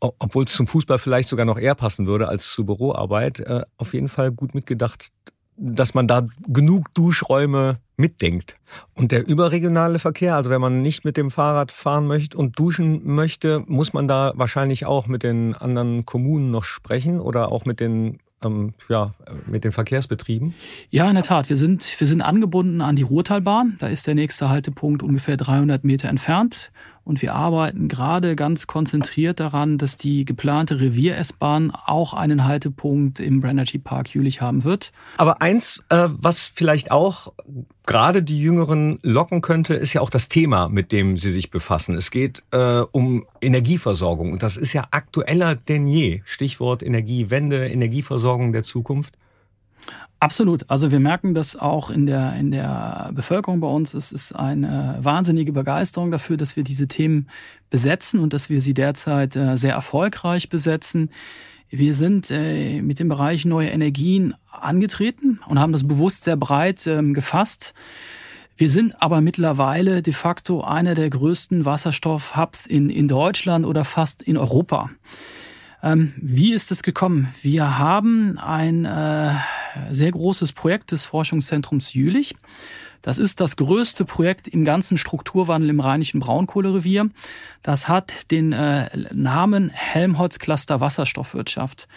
[0.00, 3.38] Obwohl es zum Fußball vielleicht sogar noch eher passen würde als zur Büroarbeit.
[3.40, 5.08] Äh, auf jeden Fall gut mitgedacht,
[5.60, 8.56] dass man da genug Duschräume mitdenkt.
[8.94, 13.02] Und der überregionale Verkehr, also wenn man nicht mit dem Fahrrad fahren möchte und duschen
[13.04, 17.78] möchte, muss man da wahrscheinlich auch mit den anderen Kommunen noch sprechen oder auch mit
[17.78, 19.12] den ähm, ja,
[19.46, 20.54] mit den Verkehrsbetrieben?
[20.88, 21.50] Ja, in der Tat.
[21.50, 23.76] Wir sind, wir sind angebunden an die Ruhrtalbahn.
[23.78, 26.72] Da ist der nächste Haltepunkt ungefähr 300 Meter entfernt.
[27.10, 33.40] Und wir arbeiten gerade ganz konzentriert daran, dass die geplante Revier-S-Bahn auch einen Haltepunkt im
[33.40, 34.92] Brenergy Park Jülich haben wird.
[35.16, 37.32] Aber eins, äh, was vielleicht auch
[37.84, 41.96] gerade die Jüngeren locken könnte, ist ja auch das Thema, mit dem sie sich befassen.
[41.96, 46.22] Es geht äh, um Energieversorgung und das ist ja aktueller denn je.
[46.24, 49.18] Stichwort Energiewende, Energieversorgung der Zukunft.
[50.18, 50.68] Absolut.
[50.68, 53.94] Also wir merken das auch in der, in der Bevölkerung bei uns.
[53.94, 57.28] Es ist eine wahnsinnige Begeisterung dafür, dass wir diese Themen
[57.70, 61.08] besetzen und dass wir sie derzeit äh, sehr erfolgreich besetzen.
[61.70, 66.86] Wir sind äh, mit dem Bereich neue Energien angetreten und haben das bewusst sehr breit
[66.86, 67.72] ähm, gefasst.
[68.58, 74.20] Wir sind aber mittlerweile de facto einer der größten Wasserstoff-Hubs in, in Deutschland oder fast
[74.20, 74.90] in Europa.
[75.82, 77.32] Ähm, wie ist es gekommen?
[77.40, 79.32] Wir haben ein äh,
[79.90, 82.34] sehr großes Projekt des Forschungszentrums Jülich.
[83.02, 87.08] Das ist das größte Projekt im ganzen Strukturwandel im Rheinischen Braunkohlerevier.
[87.62, 91.88] Das hat den äh, Namen Helmholtz Cluster Wasserstoffwirtschaft.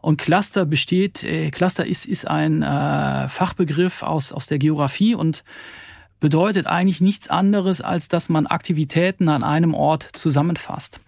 [0.00, 5.44] Und Cluster besteht, äh, Cluster ist, ist ein äh, Fachbegriff aus, aus der Geografie und
[6.20, 11.00] bedeutet eigentlich nichts anderes, als dass man Aktivitäten an einem Ort zusammenfasst.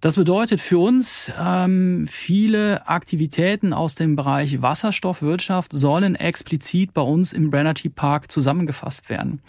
[0.00, 7.32] Das bedeutet für uns, ähm, viele Aktivitäten aus dem Bereich Wasserstoffwirtschaft sollen explizit bei uns
[7.32, 9.40] im Brennerty Park zusammengefasst werden.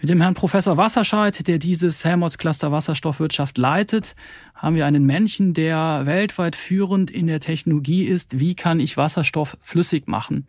[0.00, 4.16] Mit dem Herrn Professor Wasserscheid, der dieses Helmholtz Cluster Wasserstoffwirtschaft leitet,
[4.54, 8.40] haben wir einen Menschen, der weltweit führend in der Technologie ist.
[8.40, 10.46] Wie kann ich Wasserstoff flüssig machen?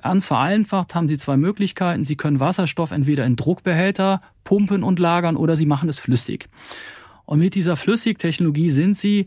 [0.00, 2.04] Ganz vereinfacht haben Sie zwei Möglichkeiten.
[2.04, 6.48] Sie können Wasserstoff entweder in Druckbehälter pumpen und lagern oder Sie machen es flüssig.
[7.24, 9.26] Und mit dieser Flüssigtechnologie sind sie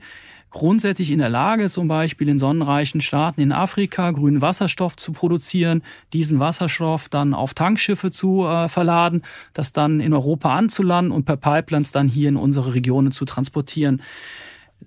[0.56, 5.84] grundsätzlich in der Lage, zum Beispiel in sonnenreichen Staaten in Afrika grünen Wasserstoff zu produzieren,
[6.14, 9.22] diesen Wasserstoff dann auf Tankschiffe zu äh, verladen,
[9.54, 14.02] das dann in Europa anzulanden und per Pipelines dann hier in unsere Regionen zu transportieren.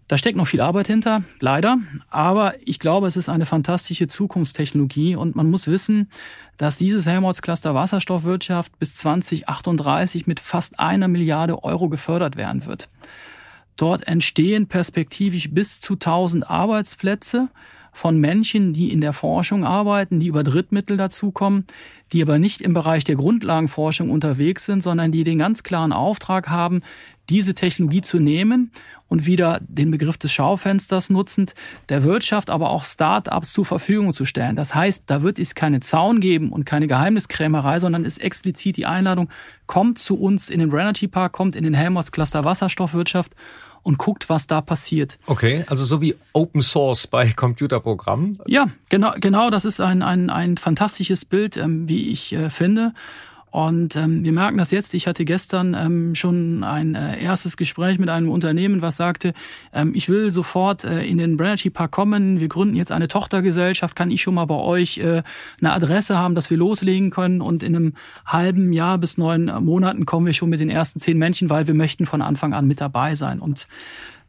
[0.09, 1.77] Da steckt noch viel Arbeit hinter, leider.
[2.09, 6.11] Aber ich glaube, es ist eine fantastische Zukunftstechnologie und man muss wissen,
[6.57, 12.89] dass dieses Helmholtz-Cluster Wasserstoffwirtschaft bis 2038 mit fast einer Milliarde Euro gefördert werden wird.
[13.77, 17.49] Dort entstehen perspektivisch bis zu 1000 Arbeitsplätze
[17.99, 21.67] von Menschen, die in der Forschung arbeiten, die über Drittmittel dazukommen,
[22.13, 26.49] die aber nicht im Bereich der Grundlagenforschung unterwegs sind, sondern die den ganz klaren Auftrag
[26.49, 26.81] haben,
[27.29, 28.71] diese Technologie zu nehmen
[29.09, 31.55] und wieder den Begriff des Schaufensters nutzend
[31.89, 34.55] der Wirtschaft, aber auch Start-ups zur Verfügung zu stellen.
[34.55, 38.87] Das heißt, da wird es keine Zaun geben und keine Geheimniskrämerei, sondern ist explizit die
[38.87, 39.29] Einladung,
[39.67, 43.33] kommt zu uns in den Brenergy Park, kommt in den Helmholtz Cluster Wasserstoffwirtschaft
[43.83, 45.19] und guckt, was da passiert.
[45.27, 48.39] Okay, also so wie Open Source bei Computerprogrammen.
[48.47, 52.95] Ja, genau, genau, das ist ein, ein, ein fantastisches Bild, ähm, wie ich äh, finde.
[53.51, 54.93] Und ähm, wir merken das jetzt.
[54.95, 59.33] Ich hatte gestern ähm, schon ein äh, erstes Gespräch mit einem Unternehmen, was sagte,
[59.73, 62.41] ähm, ich will sofort äh, in den Brenergy Park kommen.
[62.41, 63.97] Wir gründen jetzt eine Tochtergesellschaft.
[63.97, 65.23] Kann ich schon mal bei euch äh,
[65.61, 67.41] eine Adresse haben, dass wir loslegen können?
[67.41, 67.95] Und in einem
[68.27, 71.75] halben Jahr bis neun Monaten kommen wir schon mit den ersten zehn Männchen, weil wir
[71.75, 73.41] möchten von Anfang an mit dabei sein.
[73.41, 73.67] Und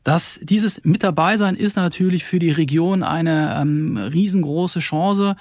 [0.03, 5.35] das, dieses mit dabei sein ist natürlich für die Region eine ähm, riesengroße Chance.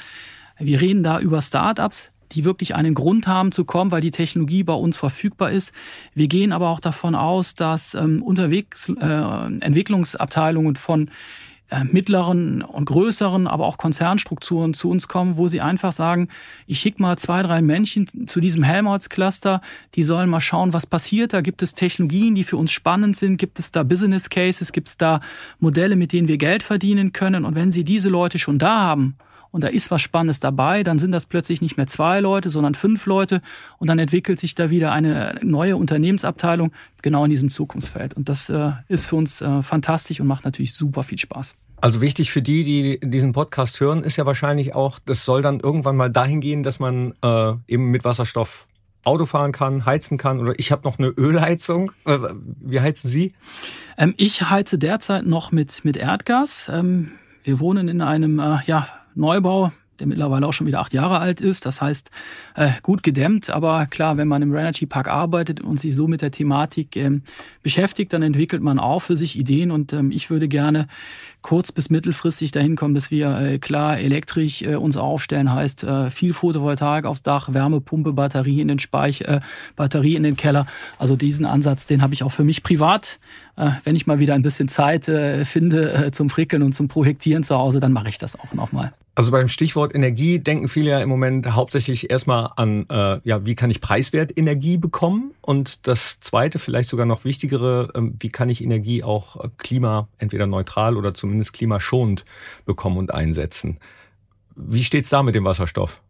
[0.58, 4.62] Wir reden da über Startups, die wirklich einen Grund haben zu kommen, weil die Technologie
[4.62, 5.72] bei uns verfügbar ist.
[6.14, 9.04] Wir gehen aber auch davon aus, dass ähm, unterwegs äh,
[9.60, 11.10] Entwicklungsabteilungen von
[11.70, 16.28] äh, mittleren und größeren, aber auch Konzernstrukturen zu uns kommen, wo sie einfach sagen,
[16.66, 19.60] ich schicke mal zwei, drei Männchen zu diesem Helmholtz-Cluster,
[19.94, 21.34] die sollen mal schauen, was passiert.
[21.34, 24.88] Da gibt es Technologien, die für uns spannend sind, gibt es da Business Cases, gibt
[24.88, 25.20] es da
[25.58, 27.44] Modelle, mit denen wir Geld verdienen können.
[27.44, 29.18] Und wenn sie diese Leute schon da haben
[29.50, 32.74] und da ist was Spannendes dabei, dann sind das plötzlich nicht mehr zwei Leute, sondern
[32.74, 33.40] fünf Leute
[33.78, 38.14] und dann entwickelt sich da wieder eine neue Unternehmensabteilung genau in diesem Zukunftsfeld.
[38.14, 41.56] Und das äh, ist für uns äh, fantastisch und macht natürlich super viel Spaß.
[41.80, 45.60] Also wichtig für die, die diesen Podcast hören, ist ja wahrscheinlich auch, das soll dann
[45.60, 48.66] irgendwann mal dahin gehen, dass man äh, eben mit Wasserstoff
[49.04, 51.92] Auto fahren kann, heizen kann oder ich habe noch eine Ölheizung.
[52.04, 52.18] Äh,
[52.60, 53.32] wie heizen Sie?
[53.96, 56.68] Ähm, ich heize derzeit noch mit, mit Erdgas.
[56.72, 57.12] Ähm,
[57.44, 61.40] wir wohnen in einem äh, ja, Neubau, der mittlerweile auch schon wieder acht Jahre alt
[61.40, 61.66] ist.
[61.66, 62.10] Das heißt,
[62.54, 63.50] äh, gut gedämmt.
[63.50, 67.22] Aber klar, wenn man im Energy Park arbeitet und sich so mit der Thematik ähm,
[67.62, 69.70] beschäftigt, dann entwickelt man auch für sich Ideen.
[69.70, 70.86] Und ähm, ich würde gerne
[71.42, 75.52] kurz- bis mittelfristig dahin kommen, dass wir äh, klar elektrisch äh, uns aufstellen.
[75.52, 79.40] Heißt, äh, viel Photovoltaik aufs Dach, Wärmepumpe, Batterie in den Speicher, äh,
[79.76, 80.66] Batterie in den Keller.
[80.98, 83.18] Also diesen Ansatz, den habe ich auch für mich privat.
[83.56, 87.42] Äh, wenn ich mal wieder ein bisschen Zeit äh, finde zum Frickeln und zum Projektieren
[87.42, 88.92] zu Hause, dann mache ich das auch nochmal.
[89.18, 93.56] Also beim Stichwort Energie denken viele ja im Moment hauptsächlich erstmal an, äh, ja, wie
[93.56, 95.32] kann ich preiswert Energie bekommen?
[95.40, 100.06] Und das zweite, vielleicht sogar noch wichtigere, äh, wie kann ich Energie auch äh, klima,
[100.18, 102.24] entweder neutral oder zumindest klimaschonend
[102.64, 103.78] bekommen und einsetzen?
[104.56, 106.02] Wie steht's da mit dem Wasserstoff?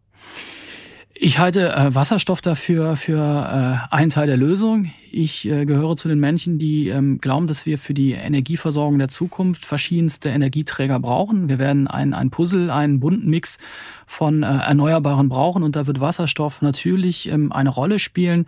[1.21, 4.89] Ich halte äh, Wasserstoff dafür für äh, einen Teil der Lösung.
[5.11, 9.09] Ich äh, gehöre zu den Menschen, die ähm, glauben, dass wir für die Energieversorgung der
[9.09, 11.49] Zukunft verschiedenste Energieträger brauchen.
[11.49, 13.57] Wir werden ein, ein Puzzle, einen bunten Mix
[14.05, 18.45] von äh, Erneuerbaren brauchen und da wird Wasserstoff natürlich ähm, eine Rolle spielen.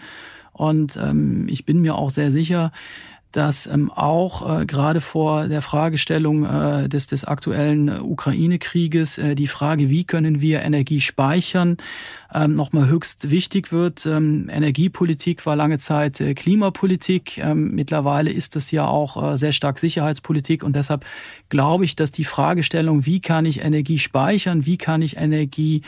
[0.53, 2.71] Und ähm, ich bin mir auch sehr sicher,
[3.31, 9.47] dass ähm, auch äh, gerade vor der Fragestellung äh, des, des aktuellen Ukraine-Krieges äh, die
[9.47, 11.77] Frage, wie können wir Energie speichern,
[12.33, 14.05] ähm, nochmal höchst wichtig wird.
[14.05, 17.37] Ähm, Energiepolitik war lange Zeit äh, Klimapolitik.
[17.37, 21.05] Ähm, mittlerweile ist es ja auch äh, sehr stark Sicherheitspolitik und deshalb
[21.49, 25.81] glaube ich, dass die Fragestellung, wie kann ich Energie speichern, wie kann ich Energie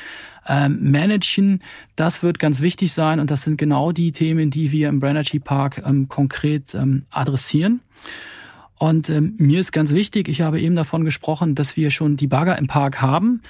[0.48, 1.62] ähm, managen,
[1.96, 5.40] das wird ganz wichtig sein und das sind genau die Themen, die wir im Brenergy
[5.40, 7.82] Park ähm, konkret ähm, adressieren.
[8.84, 12.28] Und ähm, mir ist ganz wichtig, ich habe eben davon gesprochen, dass wir schon die
[12.28, 13.42] Bagger im Park haben.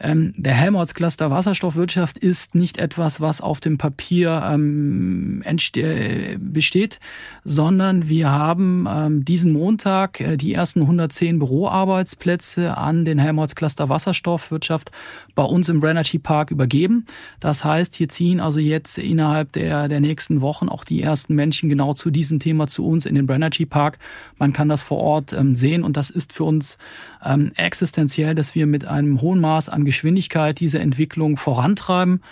[0.00, 6.98] Ähm, der Helmholtz-Cluster Wasserstoffwirtschaft ist nicht etwas, was auf dem Papier ähm, äh, besteht,
[7.44, 14.90] sondern wir haben ähm, diesen Montag äh, die ersten 110 Büroarbeitsplätze an den Helmholtz-Cluster Wasserstoffwirtschaft
[15.36, 17.04] bei uns im Brenergy Park übergeben.
[17.38, 21.68] Das heißt, hier ziehen also jetzt innerhalb der, der nächsten Wochen auch die ersten Menschen
[21.68, 23.98] genau zu diesem Thema zu uns in den Brenergy Park.
[24.38, 26.78] Man kann das vor Ort ähm, sehen und das ist für uns
[27.24, 32.22] ähm, existenziell, dass wir mit einem hohen Maß an Geschwindigkeit diese Entwicklung vorantreiben.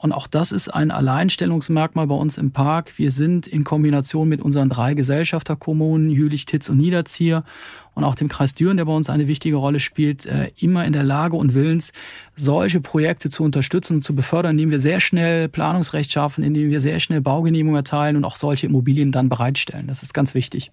[0.00, 2.98] Und auch das ist ein Alleinstellungsmerkmal bei uns im Park.
[2.98, 7.44] Wir sind in Kombination mit unseren drei Gesellschafterkommunen, Jülich, Titz und Niederzier
[7.92, 10.94] und auch dem Kreis Düren, der bei uns eine wichtige Rolle spielt, äh, immer in
[10.94, 11.92] der Lage und willens,
[12.34, 16.80] solche Projekte zu unterstützen und zu befördern, indem wir sehr schnell Planungsrecht schaffen, indem wir
[16.80, 19.86] sehr schnell Baugenehmigungen erteilen und auch solche Immobilien dann bereitstellen.
[19.86, 20.72] Das ist ganz wichtig.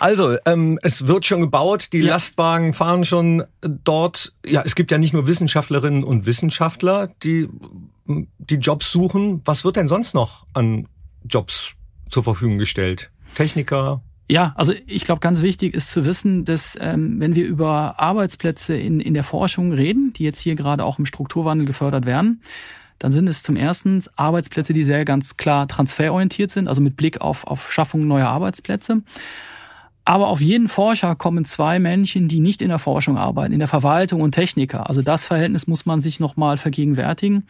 [0.00, 2.14] Also, ähm, es wird schon gebaut, die ja.
[2.14, 4.32] Lastwagen fahren schon dort.
[4.44, 7.48] Ja, es gibt ja nicht nur Wissenschaftlerinnen und Wissenschaftler, die
[8.06, 9.40] die Jobs suchen.
[9.44, 10.88] Was wird denn sonst noch an
[11.24, 11.74] Jobs
[12.10, 13.10] zur Verfügung gestellt?
[13.34, 18.00] Techniker, ja, also ich glaube, ganz wichtig ist zu wissen, dass ähm, wenn wir über
[18.00, 22.40] Arbeitsplätze in, in der Forschung reden, die jetzt hier gerade auch im Strukturwandel gefördert werden,
[22.98, 27.20] dann sind es zum ersten Arbeitsplätze, die sehr ganz klar transferorientiert sind, also mit Blick
[27.20, 29.02] auf, auf Schaffung neuer Arbeitsplätze.
[30.04, 33.68] Aber auf jeden Forscher kommen zwei Männchen, die nicht in der Forschung arbeiten, in der
[33.68, 34.88] Verwaltung und Techniker.
[34.88, 37.44] Also das Verhältnis muss man sich nochmal vergegenwärtigen.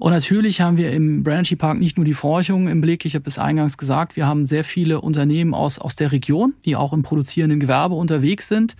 [0.00, 3.04] Und natürlich haben wir im Branergy Park nicht nur die Forschung im Blick.
[3.04, 6.74] Ich habe es eingangs gesagt, wir haben sehr viele Unternehmen aus, aus der Region, die
[6.74, 8.76] auch im produzierenden Gewerbe unterwegs sind,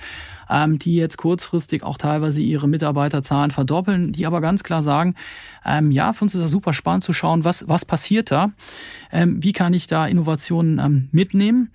[0.49, 5.15] ähm, die jetzt kurzfristig auch teilweise ihre Mitarbeiterzahlen verdoppeln, die aber ganz klar sagen,
[5.67, 8.53] ähm, ja, für uns ist das super spannend zu schauen, was, was passiert da,
[9.13, 11.71] ähm, wie kann ich da Innovationen ähm, mitnehmen.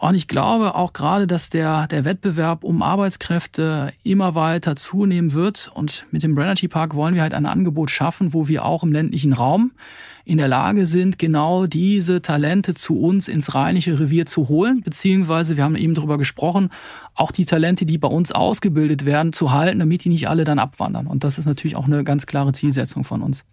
[0.00, 5.70] Und ich glaube auch gerade, dass der, der Wettbewerb um Arbeitskräfte immer weiter zunehmen wird.
[5.74, 8.92] Und mit dem Brenergy Park wollen wir halt ein Angebot schaffen, wo wir auch im
[8.92, 9.72] ländlichen Raum
[10.24, 15.56] in der Lage sind, genau diese Talente zu uns ins rheinische Revier zu holen, beziehungsweise
[15.56, 16.70] wir haben eben darüber gesprochen,
[17.14, 20.58] auch die Talente, die bei uns ausgebildet werden, zu halten, damit die nicht alle dann
[20.58, 21.06] abwandern.
[21.06, 23.44] Und das ist natürlich auch eine ganz klare Zielsetzung von uns.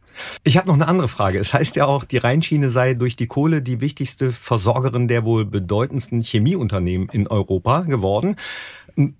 [0.43, 1.39] Ich habe noch eine andere Frage.
[1.39, 5.45] Es heißt ja auch, die Rheinschiene sei durch die Kohle die wichtigste Versorgerin der wohl
[5.45, 8.35] bedeutendsten Chemieunternehmen in Europa geworden.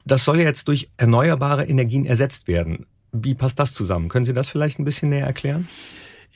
[0.05, 2.87] Das soll ja jetzt durch erneuerbare Energien ersetzt werden.
[3.11, 4.09] Wie passt das zusammen?
[4.09, 5.67] Können Sie das vielleicht ein bisschen näher erklären?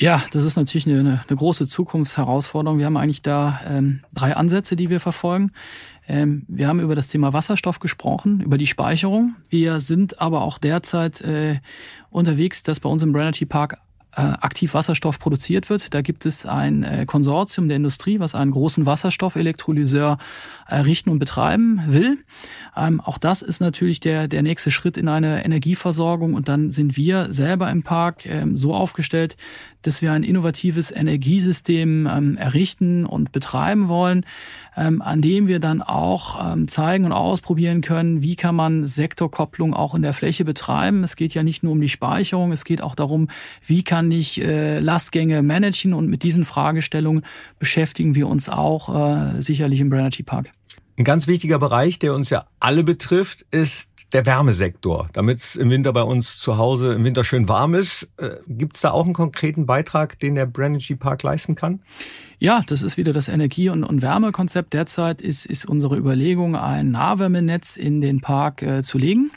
[0.02, 2.80] Ja, das ist natürlich eine, eine große Zukunftsherausforderung.
[2.80, 5.52] Wir haben eigentlich da ähm, drei Ansätze, die wir verfolgen.
[6.08, 9.36] Ähm, wir haben über das Thema Wasserstoff gesprochen, über die Speicherung.
[9.50, 11.60] Wir sind aber auch derzeit äh,
[12.10, 13.78] unterwegs, dass bei uns im Branergy Park
[14.16, 15.94] äh, aktiv Wasserstoff produziert wird.
[15.94, 20.18] Da gibt es ein äh, Konsortium der Industrie, was einen großen Wasserstoffelektrolyseur
[20.72, 22.18] errichten und betreiben will.
[22.76, 26.34] Ähm, auch das ist natürlich der, der nächste Schritt in eine Energieversorgung.
[26.34, 29.36] Und dann sind wir selber im Park ähm, so aufgestellt,
[29.82, 34.26] dass wir ein innovatives Energiesystem ähm, errichten und betreiben wollen,
[34.78, 39.74] ähm, an dem wir dann auch ähm, zeigen und ausprobieren können, wie kann man Sektorkopplung
[39.74, 41.04] auch in der Fläche betreiben.
[41.04, 43.28] Es geht ja nicht nur um die Speicherung, es geht auch darum,
[43.66, 47.24] wie kann ich äh, Lastgänge managen und mit diesen Fragestellungen
[47.60, 50.52] beschäftigen wir uns auch äh, sicherlich im Branergy Park.
[50.98, 55.10] Ein ganz wichtiger Bereich, der uns ja alle betrifft, ist der Wärmesektor.
[55.14, 58.76] Damit es im Winter bei uns zu Hause im Winter schön warm ist, äh, gibt
[58.76, 61.82] es da auch einen konkreten Beitrag, den der Branergy Park leisten kann?
[62.40, 64.74] Ja, das ist wieder das Energie- und, und Wärmekonzept.
[64.74, 69.32] Derzeit ist, ist unsere Überlegung, ein Nahwärmenetz in den Park äh, zu legen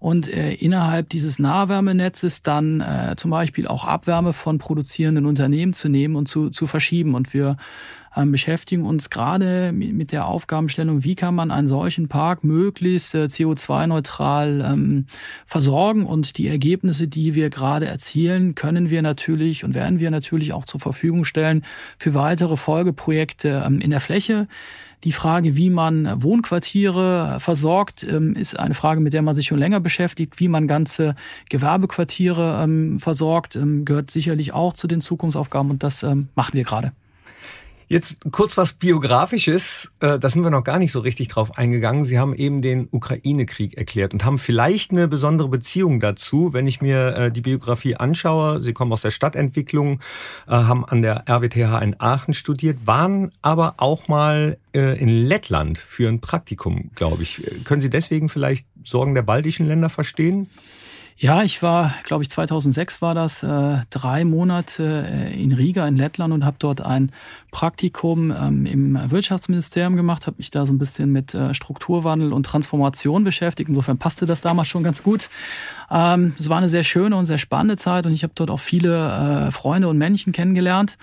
[0.00, 5.90] und äh, innerhalb dieses Nahwärmenetzes dann äh, zum Beispiel auch Abwärme von produzierenden Unternehmen zu
[5.90, 7.14] nehmen und zu, zu verschieben.
[7.14, 7.58] Und wir
[8.14, 14.68] beschäftigen uns gerade mit der Aufgabenstellung, wie kann man einen solchen Park möglichst äh, CO2-neutral
[14.72, 15.06] ähm,
[15.46, 16.06] versorgen.
[16.06, 20.64] Und die Ergebnisse, die wir gerade erzielen, können wir natürlich und werden wir natürlich auch
[20.64, 21.64] zur Verfügung stellen
[21.98, 24.48] für weitere Folgeprojekte ähm, in der Fläche.
[25.04, 29.58] Die Frage, wie man Wohnquartiere versorgt, ähm, ist eine Frage, mit der man sich schon
[29.58, 30.40] länger beschäftigt.
[30.40, 31.14] Wie man ganze
[31.48, 36.02] Gewerbequartiere ähm, versorgt, ähm, gehört sicherlich auch zu den Zukunftsaufgaben und das
[36.34, 36.92] machen wir gerade.
[37.92, 42.04] Jetzt kurz was Biografisches, äh, da sind wir noch gar nicht so richtig drauf eingegangen.
[42.04, 46.80] Sie haben eben den Ukraine-Krieg erklärt und haben vielleicht eine besondere Beziehung dazu, wenn ich
[46.80, 48.62] mir äh, die Biografie anschaue.
[48.62, 49.98] Sie kommen aus der Stadtentwicklung,
[50.46, 56.08] äh, haben an der RWTH in Aachen studiert, waren aber auch mal in Lettland für
[56.08, 57.42] ein Praktikum, glaube ich.
[57.64, 60.48] Können Sie deswegen vielleicht Sorgen der baltischen Länder verstehen?
[61.22, 65.98] Ja, ich war, glaube ich, 2006 war das, äh, drei Monate äh, in Riga in
[65.98, 67.12] Lettland und habe dort ein
[67.50, 72.44] Praktikum ähm, im Wirtschaftsministerium gemacht, habe mich da so ein bisschen mit äh, Strukturwandel und
[72.46, 73.68] Transformation beschäftigt.
[73.68, 75.28] Insofern passte das damals schon ganz gut.
[75.90, 78.60] Ähm, es war eine sehr schöne und sehr spannende Zeit und ich habe dort auch
[78.60, 80.96] viele äh, Freunde und Männchen kennengelernt.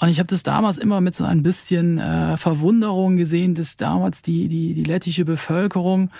[0.00, 4.20] Und ich habe das damals immer mit so ein bisschen äh, Verwunderung gesehen, dass damals
[4.20, 6.10] die, die, die lettische Bevölkerung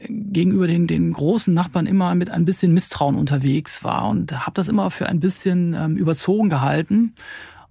[0.00, 4.68] gegenüber den, den großen Nachbarn immer mit ein bisschen Misstrauen unterwegs war und habe das
[4.68, 7.14] immer für ein bisschen ähm, überzogen gehalten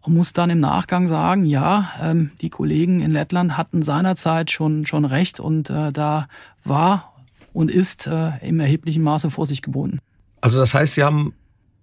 [0.01, 4.85] und muss dann im Nachgang sagen, ja, ähm, die Kollegen in Lettland hatten seinerzeit schon,
[4.85, 6.27] schon recht und äh, da
[6.63, 7.13] war
[7.53, 9.99] und ist äh, im erheblichen Maße vor sich geboten.
[10.41, 11.33] Also das heißt, Sie haben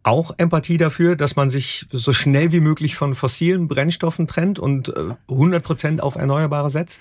[0.05, 4.93] auch Empathie dafür, dass man sich so schnell wie möglich von fossilen Brennstoffen trennt und
[5.29, 7.01] 100 äh, Prozent auf Erneuerbare setzt?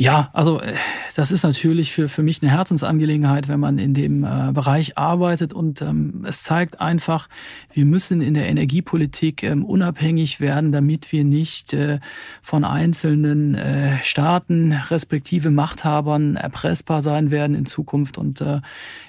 [0.00, 0.74] Ja, also äh,
[1.16, 5.52] das ist natürlich für, für mich eine Herzensangelegenheit, wenn man in dem äh, Bereich arbeitet.
[5.52, 7.28] Und ähm, es zeigt einfach,
[7.72, 11.98] wir müssen in der Energiepolitik ähm, unabhängig werden, damit wir nicht äh,
[12.42, 18.18] von einzelnen äh, Staaten respektive Machthabern erpressbar sein werden in Zukunft.
[18.18, 18.60] Und äh,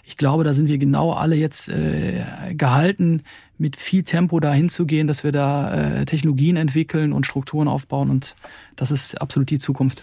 [0.04, 2.24] ich glaube, da sind wir genau alle jetzt äh,
[2.56, 3.22] gehalten,
[3.60, 8.10] mit viel Tempo dahin zu gehen, dass wir da äh, Technologien entwickeln und Strukturen aufbauen.
[8.10, 8.34] Und
[8.76, 10.02] das ist absolut die Zukunft.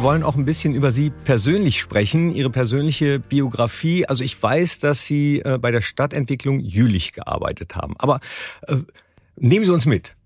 [0.00, 4.06] Wir wollen auch ein bisschen über Sie persönlich sprechen, Ihre persönliche Biografie.
[4.06, 7.96] Also ich weiß, dass Sie äh, bei der Stadtentwicklung Jülich gearbeitet haben.
[7.98, 8.20] Aber
[8.66, 8.76] äh,
[9.36, 10.16] nehmen Sie uns mit.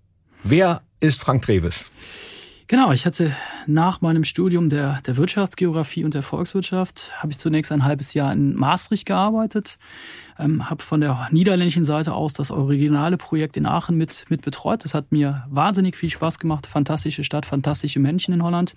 [0.45, 1.83] Wer ist Frank Treves?
[2.67, 3.35] Genau, ich hatte
[3.67, 8.31] nach meinem Studium der, der Wirtschaftsgeografie und der Volkswirtschaft, habe ich zunächst ein halbes Jahr
[8.31, 9.77] in Maastricht gearbeitet,
[10.39, 14.85] ähm, habe von der niederländischen Seite aus das originale Projekt in Aachen mit, mit betreut.
[14.85, 18.73] Das hat mir wahnsinnig viel Spaß gemacht, fantastische Stadt, fantastische Menschen in Holland.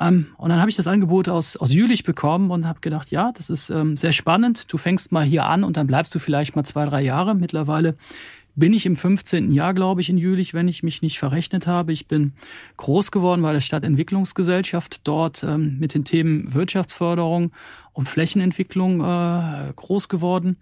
[0.00, 3.32] Ähm, und dann habe ich das Angebot aus, aus Jülich bekommen und habe gedacht, ja,
[3.32, 4.72] das ist ähm, sehr spannend.
[4.72, 7.34] Du fängst mal hier an und dann bleibst du vielleicht mal zwei, drei Jahre.
[7.34, 7.96] Mittlerweile
[8.54, 9.52] bin ich im 15.
[9.52, 11.92] Jahr, glaube ich, in Jülich, wenn ich mich nicht verrechnet habe.
[11.92, 12.32] Ich bin
[12.76, 17.52] groß geworden bei der Stadtentwicklungsgesellschaft, dort ähm, mit den Themen Wirtschaftsförderung
[17.92, 20.56] und Flächenentwicklung äh, groß geworden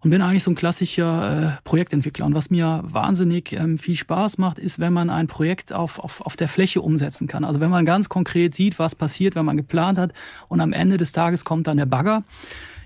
[0.00, 2.24] und bin eigentlich so ein klassischer äh, Projektentwickler.
[2.24, 6.20] Und was mir wahnsinnig ähm, viel Spaß macht, ist, wenn man ein Projekt auf, auf,
[6.20, 7.44] auf der Fläche umsetzen kann.
[7.44, 10.12] Also wenn man ganz konkret sieht, was passiert, wenn man geplant hat
[10.48, 12.22] und am Ende des Tages kommt dann der Bagger.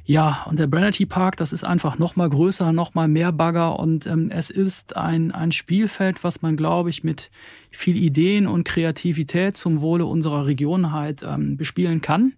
[0.05, 3.79] Ja, und der Branity Park, das ist einfach noch mal größer, noch mal mehr Bagger
[3.79, 7.31] und ähm, es ist ein, ein Spielfeld, was man, glaube ich, mit
[7.71, 12.33] viel Ideen und Kreativität zum Wohle unserer Region halt ähm, bespielen kann.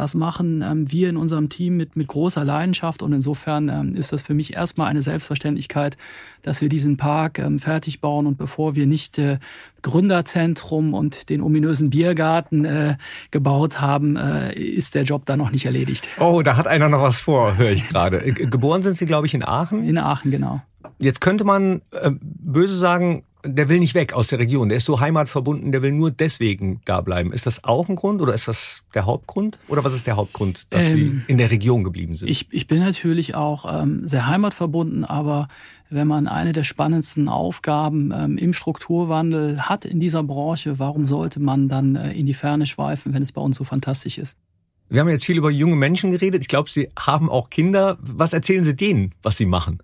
[0.00, 4.14] Das machen ähm, wir in unserem Team mit, mit großer Leidenschaft und insofern ähm, ist
[4.14, 5.98] das für mich erstmal eine Selbstverständlichkeit,
[6.40, 9.38] dass wir diesen Park ähm, fertig bauen und bevor wir nicht äh,
[9.82, 12.96] Gründerzentrum und den ominösen Biergarten äh,
[13.30, 16.08] gebaut haben, äh, ist der Job da noch nicht erledigt.
[16.18, 18.24] Oh, da hat einer noch was vor, höre ich gerade.
[18.24, 19.84] Äh, geboren sind Sie, glaube ich, in Aachen?
[19.84, 20.62] In Aachen, genau.
[20.98, 24.86] Jetzt könnte man äh, böse sagen, der will nicht weg aus der Region, der ist
[24.86, 27.32] so heimatverbunden, der will nur deswegen da bleiben.
[27.32, 29.58] Ist das auch ein Grund oder ist das der Hauptgrund?
[29.68, 32.28] Oder was ist der Hauptgrund, dass ähm, Sie in der Region geblieben sind?
[32.28, 35.48] Ich, ich bin natürlich auch ähm, sehr heimatverbunden, aber
[35.88, 41.40] wenn man eine der spannendsten Aufgaben ähm, im Strukturwandel hat in dieser Branche, warum sollte
[41.40, 44.36] man dann äh, in die Ferne schweifen, wenn es bei uns so fantastisch ist?
[44.88, 46.42] Wir haben jetzt viel über junge Menschen geredet.
[46.42, 47.96] Ich glaube, Sie haben auch Kinder.
[48.00, 49.78] Was erzählen Sie denen, was Sie machen?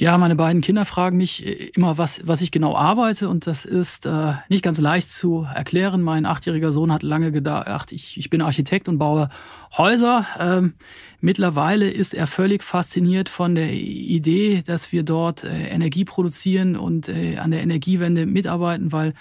[0.00, 3.66] Ja, meine beiden Kinder fragen mich äh, immer, was, was ich genau arbeite und das
[3.66, 6.00] ist äh, nicht ganz leicht zu erklären.
[6.00, 9.28] Mein achtjähriger Sohn hat lange gedacht, ich, ich bin Architekt und baue
[9.76, 10.24] Häuser.
[10.38, 10.72] Ähm,
[11.20, 17.10] mittlerweile ist er völlig fasziniert von der Idee, dass wir dort äh, Energie produzieren und
[17.10, 19.12] äh, an der Energiewende mitarbeiten, weil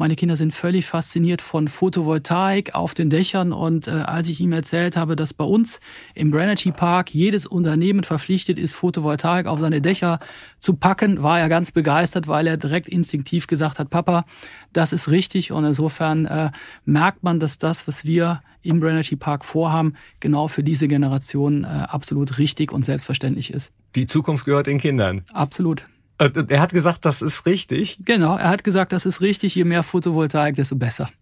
[0.00, 4.50] meine Kinder sind völlig fasziniert von Photovoltaik auf den Dächern und äh, als ich ihm
[4.50, 5.78] erzählt habe, dass bei uns
[6.14, 10.18] im Greenwich Park jedes Unternehmen verpflichtet ist, Photovoltaik auf seine Dächer
[10.58, 14.24] zu packen, war er ganz begeistert, weil er direkt instinktiv gesagt hat, Papa,
[14.72, 16.50] das ist richtig und insofern äh,
[16.86, 21.66] merkt man, dass das, was wir im Greenwich Park vorhaben, genau für diese Generation äh,
[21.66, 23.70] absolut richtig und selbstverständlich ist.
[23.94, 25.24] Die Zukunft gehört den Kindern.
[25.34, 25.84] Absolut.
[26.20, 27.98] Äh, er hat gesagt, das ist richtig.
[28.04, 29.54] Genau, er hat gesagt, das ist richtig.
[29.54, 31.08] Je mehr Photovoltaik, desto besser.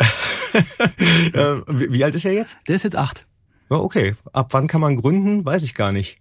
[1.35, 2.57] Äh, wie alt ist er jetzt?
[2.67, 3.27] Der ist jetzt acht.
[3.71, 4.15] Ja, okay.
[4.33, 5.45] Ab wann kann man gründen?
[5.45, 6.19] Weiß ich gar nicht.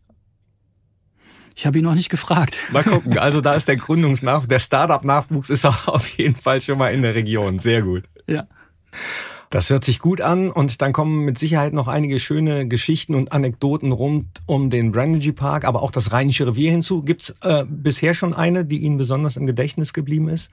[1.55, 2.57] Ich habe ihn noch nicht gefragt.
[2.71, 3.17] Mal gucken.
[3.17, 7.01] Also da ist der Gründungsnachwuchs, der Startup-Nachwuchs ist auch auf jeden Fall schon mal in
[7.01, 7.57] der Region.
[7.59, 8.03] Sehr gut.
[8.27, 8.47] Ja.
[9.49, 13.31] Das hört sich gut an und dann kommen mit Sicherheit noch einige schöne Geschichten und
[13.31, 17.01] Anekdoten rund um den Brandagy Park, aber auch das Rheinische Revier hinzu.
[17.01, 20.49] Gibt's äh, bisher schon eine, die Ihnen besonders im Gedächtnis geblieben ist?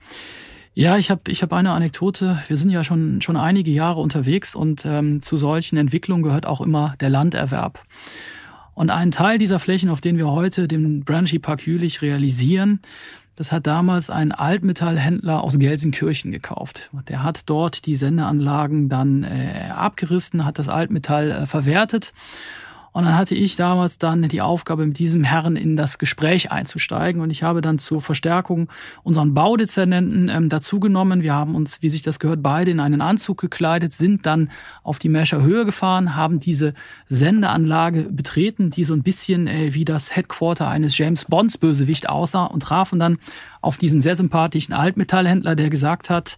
[0.73, 2.41] Ja, ich habe ich hab eine Anekdote.
[2.47, 6.61] Wir sind ja schon, schon einige Jahre unterwegs und ähm, zu solchen Entwicklungen gehört auch
[6.61, 7.83] immer der Landerwerb.
[8.73, 12.81] Und ein Teil dieser Flächen, auf denen wir heute den Branchy Park Jülich realisieren,
[13.35, 16.89] das hat damals ein Altmetallhändler aus Gelsenkirchen gekauft.
[17.09, 22.13] Der hat dort die Sendeanlagen dann äh, abgerissen, hat das Altmetall äh, verwertet
[22.95, 27.21] und dann hatte ich damals dann die Aufgabe, mit diesem Herrn in das Gespräch einzusteigen.
[27.21, 28.69] Und ich habe dann zur Verstärkung
[29.03, 31.21] unseren Baudezernenten ähm, dazugenommen.
[31.21, 34.49] Wir haben uns, wie sich das gehört, beide in einen Anzug gekleidet, sind dann
[34.81, 36.73] auf die Mescher Höhe gefahren, haben diese
[37.09, 42.45] Sendeanlage betreten, die so ein bisschen äh, wie das Headquarter eines James Bonds Bösewicht aussah
[42.45, 43.17] und trafen dann
[43.59, 46.37] auf diesen sehr sympathischen Altmetallhändler, der gesagt hat,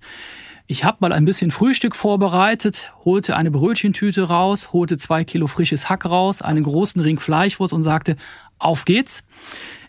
[0.68, 5.90] ich habe mal ein bisschen Frühstück vorbereitet, holte eine Brötchentüte raus, holte zwei Kilo frisches
[5.90, 8.18] Hack raus, einen großen Ring Fleischwurst und sagte,
[8.60, 9.24] auf geht's.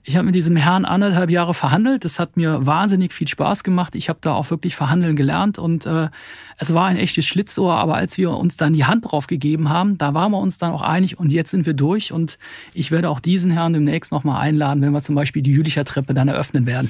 [0.05, 2.05] Ich habe mit diesem Herrn anderthalb Jahre verhandelt.
[2.05, 3.95] Das hat mir wahnsinnig viel Spaß gemacht.
[3.95, 6.09] Ich habe da auch wirklich verhandeln gelernt und äh,
[6.57, 7.75] es war ein echtes Schlitzohr.
[7.75, 10.73] Aber als wir uns dann die Hand drauf gegeben haben, da waren wir uns dann
[10.73, 12.13] auch einig und jetzt sind wir durch.
[12.13, 12.39] Und
[12.73, 16.15] ich werde auch diesen Herrn demnächst nochmal einladen, wenn wir zum Beispiel die Jülicher Treppe
[16.15, 16.89] dann eröffnen werden.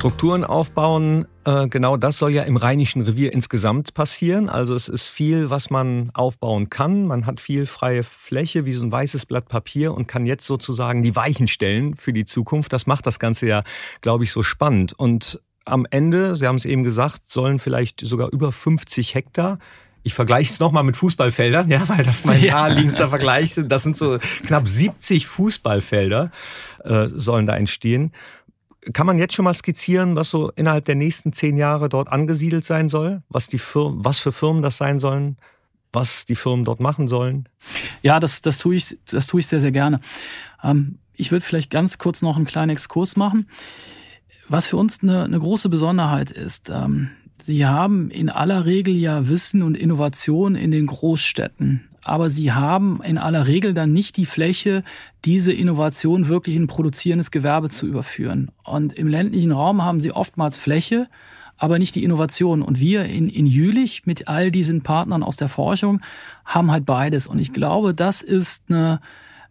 [0.00, 4.48] Strukturen aufbauen, äh, genau das soll ja im Rheinischen Revier insgesamt passieren.
[4.48, 7.06] Also es ist viel, was man aufbauen kann.
[7.06, 11.02] Man hat viel freie Fläche, wie so ein weißes Blatt Papier und kann jetzt sozusagen
[11.02, 12.72] die Weichen stellen für die Zukunft.
[12.72, 13.62] Das macht das Ganze ja,
[14.00, 14.94] glaube ich, so spannend.
[14.94, 19.58] Und am Ende, Sie haben es eben gesagt, sollen vielleicht sogar über 50 Hektar
[20.02, 22.54] ich vergleiche es nochmal mit Fußballfeldern, ja, weil das mein ja.
[22.54, 23.70] naheliegendster Vergleich sind.
[23.70, 26.30] Das sind so knapp 70 Fußballfelder,
[26.84, 28.12] äh, sollen da entstehen.
[28.92, 32.64] Kann man jetzt schon mal skizzieren, was so innerhalb der nächsten zehn Jahre dort angesiedelt
[32.64, 33.22] sein soll?
[33.28, 35.36] Was die Firmen, was für Firmen das sein sollen?
[35.92, 37.48] Was die Firmen dort machen sollen?
[38.02, 40.00] Ja, das, das tue ich, das tue ich sehr, sehr gerne.
[40.62, 43.48] Ähm, ich würde vielleicht ganz kurz noch einen kleinen Exkurs machen.
[44.48, 47.10] Was für uns eine, eine große Besonderheit ist, ähm,
[47.42, 51.88] Sie haben in aller Regel ja Wissen und Innovation in den Großstädten.
[52.02, 54.84] Aber Sie haben in aller Regel dann nicht die Fläche,
[55.24, 58.50] diese Innovation wirklich in produzierendes Gewerbe zu überführen.
[58.64, 61.08] Und im ländlichen Raum haben Sie oftmals Fläche,
[61.58, 62.62] aber nicht die Innovation.
[62.62, 66.00] Und wir in, in Jülich mit all diesen Partnern aus der Forschung
[66.46, 67.26] haben halt beides.
[67.26, 69.00] Und ich glaube, das ist eine,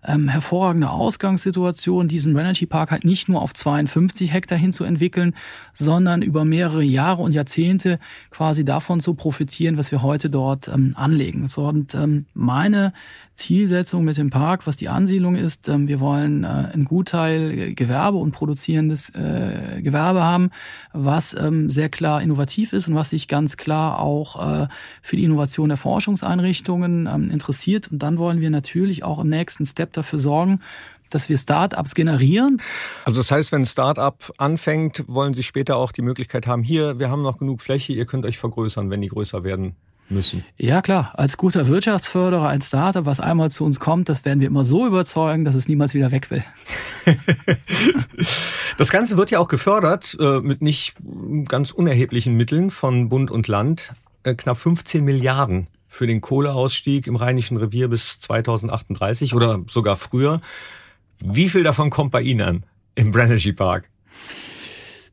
[0.05, 5.35] ähm, hervorragende Ausgangssituation, diesen Energy Park halt nicht nur auf 52 Hektar hinzuentwickeln,
[5.73, 10.93] sondern über mehrere Jahre und Jahrzehnte quasi davon zu profitieren, was wir heute dort ähm,
[10.95, 11.47] anlegen.
[11.47, 12.93] So, und ähm, meine
[13.39, 15.67] Zielsetzung mit dem Park, was die Ansiedlung ist.
[15.67, 20.51] Ähm, wir wollen äh, einen Gutteil Gewerbe und produzierendes äh, Gewerbe haben,
[20.93, 24.67] was ähm, sehr klar innovativ ist und was sich ganz klar auch äh,
[25.01, 27.91] für die Innovation der Forschungseinrichtungen ähm, interessiert.
[27.91, 30.59] Und dann wollen wir natürlich auch im nächsten Step dafür sorgen,
[31.09, 32.61] dass wir Start-ups generieren.
[33.05, 36.99] Also das heißt, wenn ein Start-up anfängt, wollen Sie später auch die Möglichkeit haben, hier,
[36.99, 39.75] wir haben noch genug Fläche, ihr könnt euch vergrößern, wenn die größer werden
[40.09, 40.45] müssen.
[40.57, 44.47] Ja klar, als guter Wirtschaftsförderer, ein Startup, was einmal zu uns kommt, das werden wir
[44.47, 46.43] immer so überzeugen, dass es niemals wieder weg will.
[48.77, 50.95] das Ganze wird ja auch gefördert äh, mit nicht
[51.45, 53.93] ganz unerheblichen Mitteln von Bund und Land,
[54.23, 60.41] äh, knapp 15 Milliarden für den Kohleausstieg im Rheinischen Revier bis 2038 oder sogar früher.
[61.19, 62.63] Wie viel davon kommt bei Ihnen an
[62.95, 63.89] im Brenergy Park?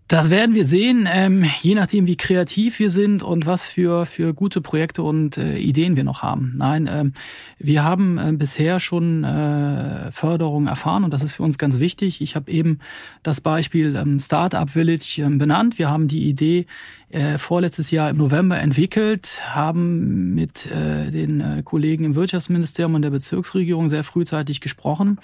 [0.09, 4.35] Das werden wir sehen, ähm, je nachdem, wie kreativ wir sind und was für, für
[4.35, 6.55] gute Projekte und äh, Ideen wir noch haben.
[6.57, 7.13] Nein, ähm,
[7.59, 12.21] wir haben äh, bisher schon äh, Förderung erfahren und das ist für uns ganz wichtig.
[12.21, 12.79] Ich habe eben
[13.25, 15.77] das Beispiel ähm, Startup Village ähm, benannt.
[15.77, 16.67] Wir haben die Idee
[17.11, 23.03] äh, vorletztes Jahr im November entwickelt, haben mit äh, den äh, Kollegen im Wirtschaftsministerium und
[23.03, 25.19] der Bezirksregierung sehr frühzeitig gesprochen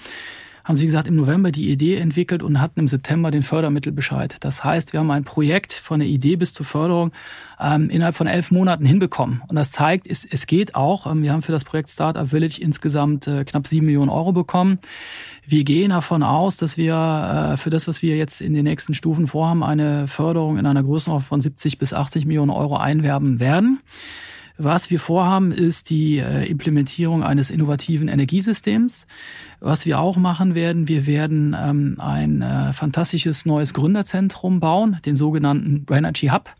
[0.63, 4.37] haben sie gesagt, im November die Idee entwickelt und hatten im September den Fördermittelbescheid.
[4.39, 7.11] Das heißt, wir haben ein Projekt von der Idee bis zur Förderung
[7.59, 9.41] ähm, innerhalb von elf Monaten hinbekommen.
[9.47, 11.05] Und das zeigt, es, es geht auch.
[11.05, 14.79] Ähm, wir haben für das Projekt Startup Village insgesamt äh, knapp sieben Millionen Euro bekommen.
[15.45, 18.93] Wir gehen davon aus, dass wir äh, für das, was wir jetzt in den nächsten
[18.93, 23.81] Stufen vorhaben, eine Förderung in einer Größenordnung von 70 bis 80 Millionen Euro einwerben werden.
[24.57, 29.07] Was wir vorhaben, ist die äh, Implementierung eines innovativen Energiesystems.
[29.59, 35.15] Was wir auch machen werden, wir werden ähm, ein äh, fantastisches neues Gründerzentrum bauen, den
[35.15, 36.53] sogenannten Energy Hub.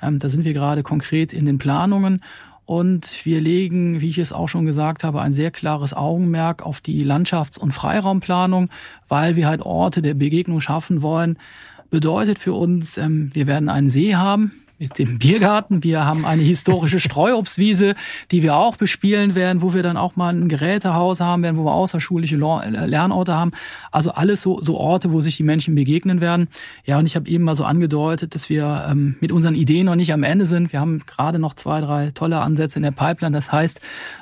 [0.00, 2.22] Ähm, da sind wir gerade konkret in den Planungen.
[2.64, 6.80] Und wir legen, wie ich es auch schon gesagt habe, ein sehr klares Augenmerk auf
[6.80, 8.70] die Landschafts- und Freiraumplanung,
[9.08, 11.38] weil wir halt Orte der Begegnung schaffen wollen.
[11.90, 14.52] Bedeutet für uns, ähm, wir werden einen See haben,
[14.82, 15.84] mit dem Biergarten.
[15.84, 17.94] Wir haben eine historische Streuobstwiese,
[18.32, 21.64] die wir auch bespielen werden, wo wir dann auch mal ein Gerätehaus haben werden, wo
[21.64, 23.52] wir außerschulische Lernorte haben.
[23.92, 26.48] Also alles so, so Orte, wo sich die Menschen begegnen werden.
[26.84, 29.94] Ja, und ich habe eben mal so angedeutet, dass wir ähm, mit unseren Ideen noch
[29.94, 30.72] nicht am Ende sind.
[30.72, 33.36] Wir haben gerade noch zwei, drei tolle Ansätze in der Pipeline.
[33.36, 33.80] Das heißt,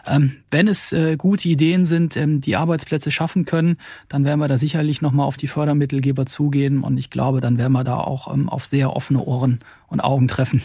[0.09, 4.49] ähm, wenn es äh, gute Ideen sind, ähm, die Arbeitsplätze schaffen können, dann werden wir
[4.49, 6.83] da sicherlich nochmal auf die Fördermittelgeber zugehen.
[6.83, 9.61] Und ich glaube, dann werden wir da auch ähm, auf sehr offene Ohren
[9.91, 10.63] und Augen treffen.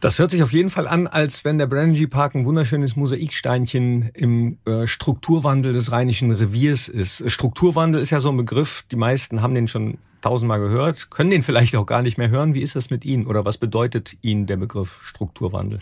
[0.00, 4.10] Das hört sich auf jeden Fall an, als wenn der Brandy Park ein wunderschönes Mosaiksteinchen
[4.14, 7.28] im äh, Strukturwandel des Rheinischen Reviers ist.
[7.30, 11.42] Strukturwandel ist ja so ein Begriff, die meisten haben den schon tausendmal gehört, können den
[11.42, 12.54] vielleicht auch gar nicht mehr hören.
[12.54, 15.80] Wie ist das mit Ihnen oder was bedeutet Ihnen der Begriff Strukturwandel?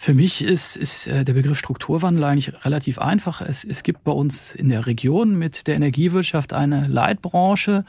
[0.00, 3.40] Für mich ist, ist äh, der Begriff Strukturwandel eigentlich relativ einfach.
[3.40, 7.84] Es, es gibt bei uns in der Region mit der Energiewirtschaft eine Leitbranche,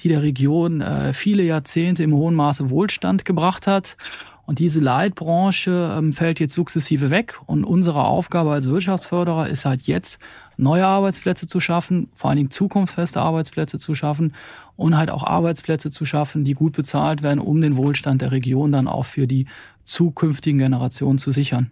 [0.00, 3.96] die der Region äh, viele Jahrzehnte im hohen Maße Wohlstand gebracht hat.
[4.44, 7.38] Und diese Leitbranche ähm, fällt jetzt sukzessive weg.
[7.46, 10.18] Und unsere Aufgabe als Wirtschaftsförderer ist halt jetzt,
[10.56, 14.34] neue Arbeitsplätze zu schaffen, vor allen Dingen zukunftsfeste Arbeitsplätze zu schaffen
[14.76, 18.72] und halt auch Arbeitsplätze zu schaffen, die gut bezahlt werden, um den Wohlstand der Region
[18.72, 19.46] dann auch für die
[19.84, 21.70] zukünftigen Generationen zu sichern.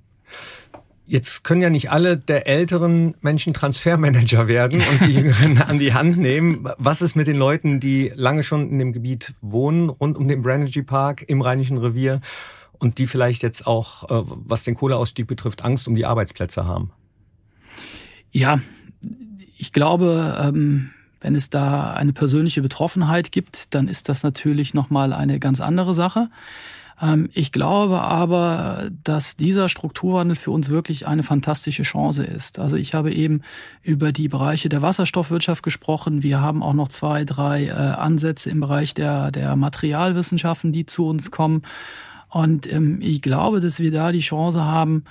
[1.07, 5.93] Jetzt können ja nicht alle der älteren Menschen Transfermanager werden und die Jüngeren an die
[5.93, 6.69] Hand nehmen.
[6.79, 10.43] Was ist mit den Leuten, die lange schon in dem Gebiet wohnen, rund um den
[10.43, 12.21] Branergy Park im Rheinischen Revier
[12.81, 16.91] und die vielleicht jetzt auch, äh, was den Kohleausstieg betrifft, Angst um die Arbeitsplätze haben?
[18.33, 18.61] Ja,
[19.57, 25.13] ich glaube, ähm, wenn es da eine persönliche Betroffenheit gibt, dann ist das natürlich nochmal
[25.13, 26.31] eine ganz andere Sache.
[27.01, 32.59] Ähm, ich glaube aber, dass dieser Strukturwandel für uns wirklich eine fantastische Chance ist.
[32.59, 33.43] Also ich habe eben
[33.83, 36.23] über die Bereiche der Wasserstoffwirtschaft gesprochen.
[36.23, 41.07] Wir haben auch noch zwei, drei äh, Ansätze im Bereich der, der Materialwissenschaften, die zu
[41.07, 41.63] uns kommen.
[42.31, 45.05] Und ähm, ich glaube, dass wir da die Chance haben,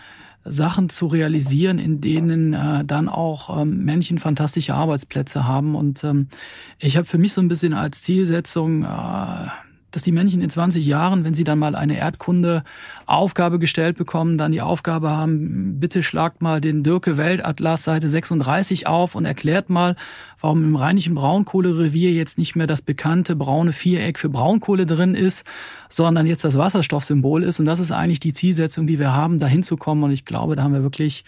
[0.46, 5.76] Sachen zu realisieren, in denen äh, dann auch ähm, Männchen fantastische Arbeitsplätze haben.
[5.76, 6.28] Und ähm,
[6.80, 9.48] ich habe für mich so ein bisschen als Zielsetzung, äh,
[9.92, 14.52] dass die Männchen in 20 Jahren, wenn sie dann mal eine Erdkunde-Aufgabe gestellt bekommen, dann
[14.52, 19.96] die Aufgabe haben, bitte schlagt mal den Dirke Weltatlas Seite 36 auf und erklärt mal,
[20.40, 25.46] warum im rheinischen Braunkohlerevier jetzt nicht mehr das bekannte braune Viereck für Braunkohle drin ist,
[25.90, 27.60] sondern jetzt das Wasserstoffsymbol ist.
[27.60, 30.04] Und das ist eigentlich die Zielsetzung, die wir haben, dahin zu kommen.
[30.04, 31.26] Und ich glaube, da haben wir wirklich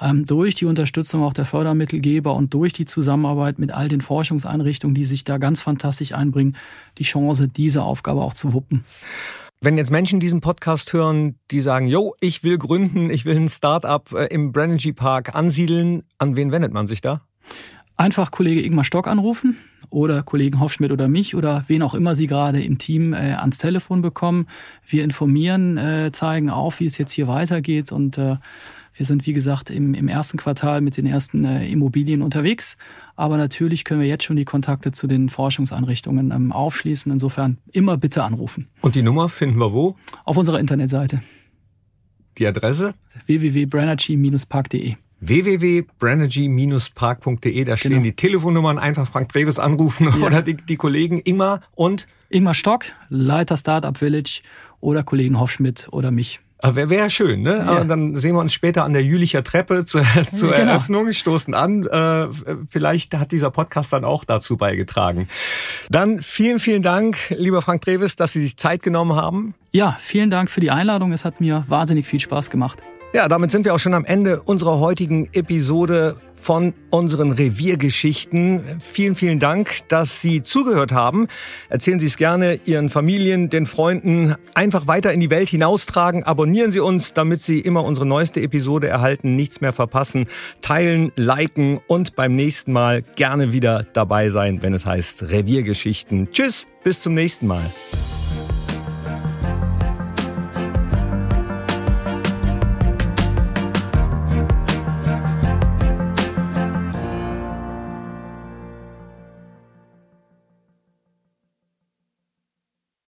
[0.00, 4.94] ähm, durch die Unterstützung auch der Fördermittelgeber und durch die Zusammenarbeit mit all den Forschungseinrichtungen,
[4.94, 6.56] die sich da ganz fantastisch einbringen,
[6.98, 8.84] die Chance, diese Aufgabe auch zu wuppen.
[9.60, 13.48] Wenn jetzt Menschen diesen Podcast hören, die sagen, yo, ich will gründen, ich will ein
[13.48, 17.22] Start-up äh, im Brenergy Park ansiedeln, an wen wendet man sich da?
[17.96, 19.56] Einfach Kollege Ingmar Stock anrufen
[19.88, 23.58] oder Kollegen Hofschmidt oder mich oder wen auch immer Sie gerade im Team äh, ans
[23.58, 24.48] Telefon bekommen.
[24.84, 28.36] Wir informieren, äh, zeigen auf, wie es jetzt hier weitergeht und äh,
[28.94, 32.76] wir sind, wie gesagt, im, im ersten Quartal mit den ersten äh, Immobilien unterwegs.
[33.16, 37.10] Aber natürlich können wir jetzt schon die Kontakte zu den Forschungseinrichtungen ähm, aufschließen.
[37.10, 38.68] Insofern immer bitte anrufen.
[38.80, 39.96] Und die Nummer finden wir wo?
[40.24, 41.20] Auf unserer Internetseite.
[42.38, 42.94] Die Adresse?
[43.26, 48.02] www.branergy-park.de www.branergy-park.de, da stehen genau.
[48.02, 50.16] die Telefonnummern, einfach Frank Treves anrufen ja.
[50.26, 54.42] oder die, die Kollegen Ingmar und Ingmar Stock, Leiter Startup Village
[54.80, 56.40] oder Kollegen Hoffschmidt oder mich.
[56.62, 57.56] Wäre wär schön, ne?
[57.56, 57.64] Ja.
[57.64, 60.02] Aber dann sehen wir uns später an der Jülicher Treppe zur,
[60.34, 60.72] zur genau.
[60.72, 61.86] Eröffnung, stoßen an.
[61.86, 62.28] Äh,
[62.70, 65.28] vielleicht hat dieser Podcast dann auch dazu beigetragen.
[65.90, 69.54] Dann vielen, vielen Dank, lieber Frank Treves, dass Sie sich Zeit genommen haben.
[69.72, 71.12] Ja, vielen Dank für die Einladung.
[71.12, 72.78] Es hat mir wahnsinnig viel Spaß gemacht.
[73.12, 78.60] Ja, damit sind wir auch schon am Ende unserer heutigen Episode von unseren Reviergeschichten.
[78.78, 81.26] Vielen, vielen Dank, dass Sie zugehört haben.
[81.70, 84.34] Erzählen Sie es gerne Ihren Familien, den Freunden.
[84.54, 86.22] Einfach weiter in die Welt hinaustragen.
[86.22, 90.26] Abonnieren Sie uns, damit Sie immer unsere neueste Episode erhalten, nichts mehr verpassen.
[90.60, 96.30] Teilen, liken und beim nächsten Mal gerne wieder dabei sein, wenn es heißt Reviergeschichten.
[96.30, 97.70] Tschüss, bis zum nächsten Mal.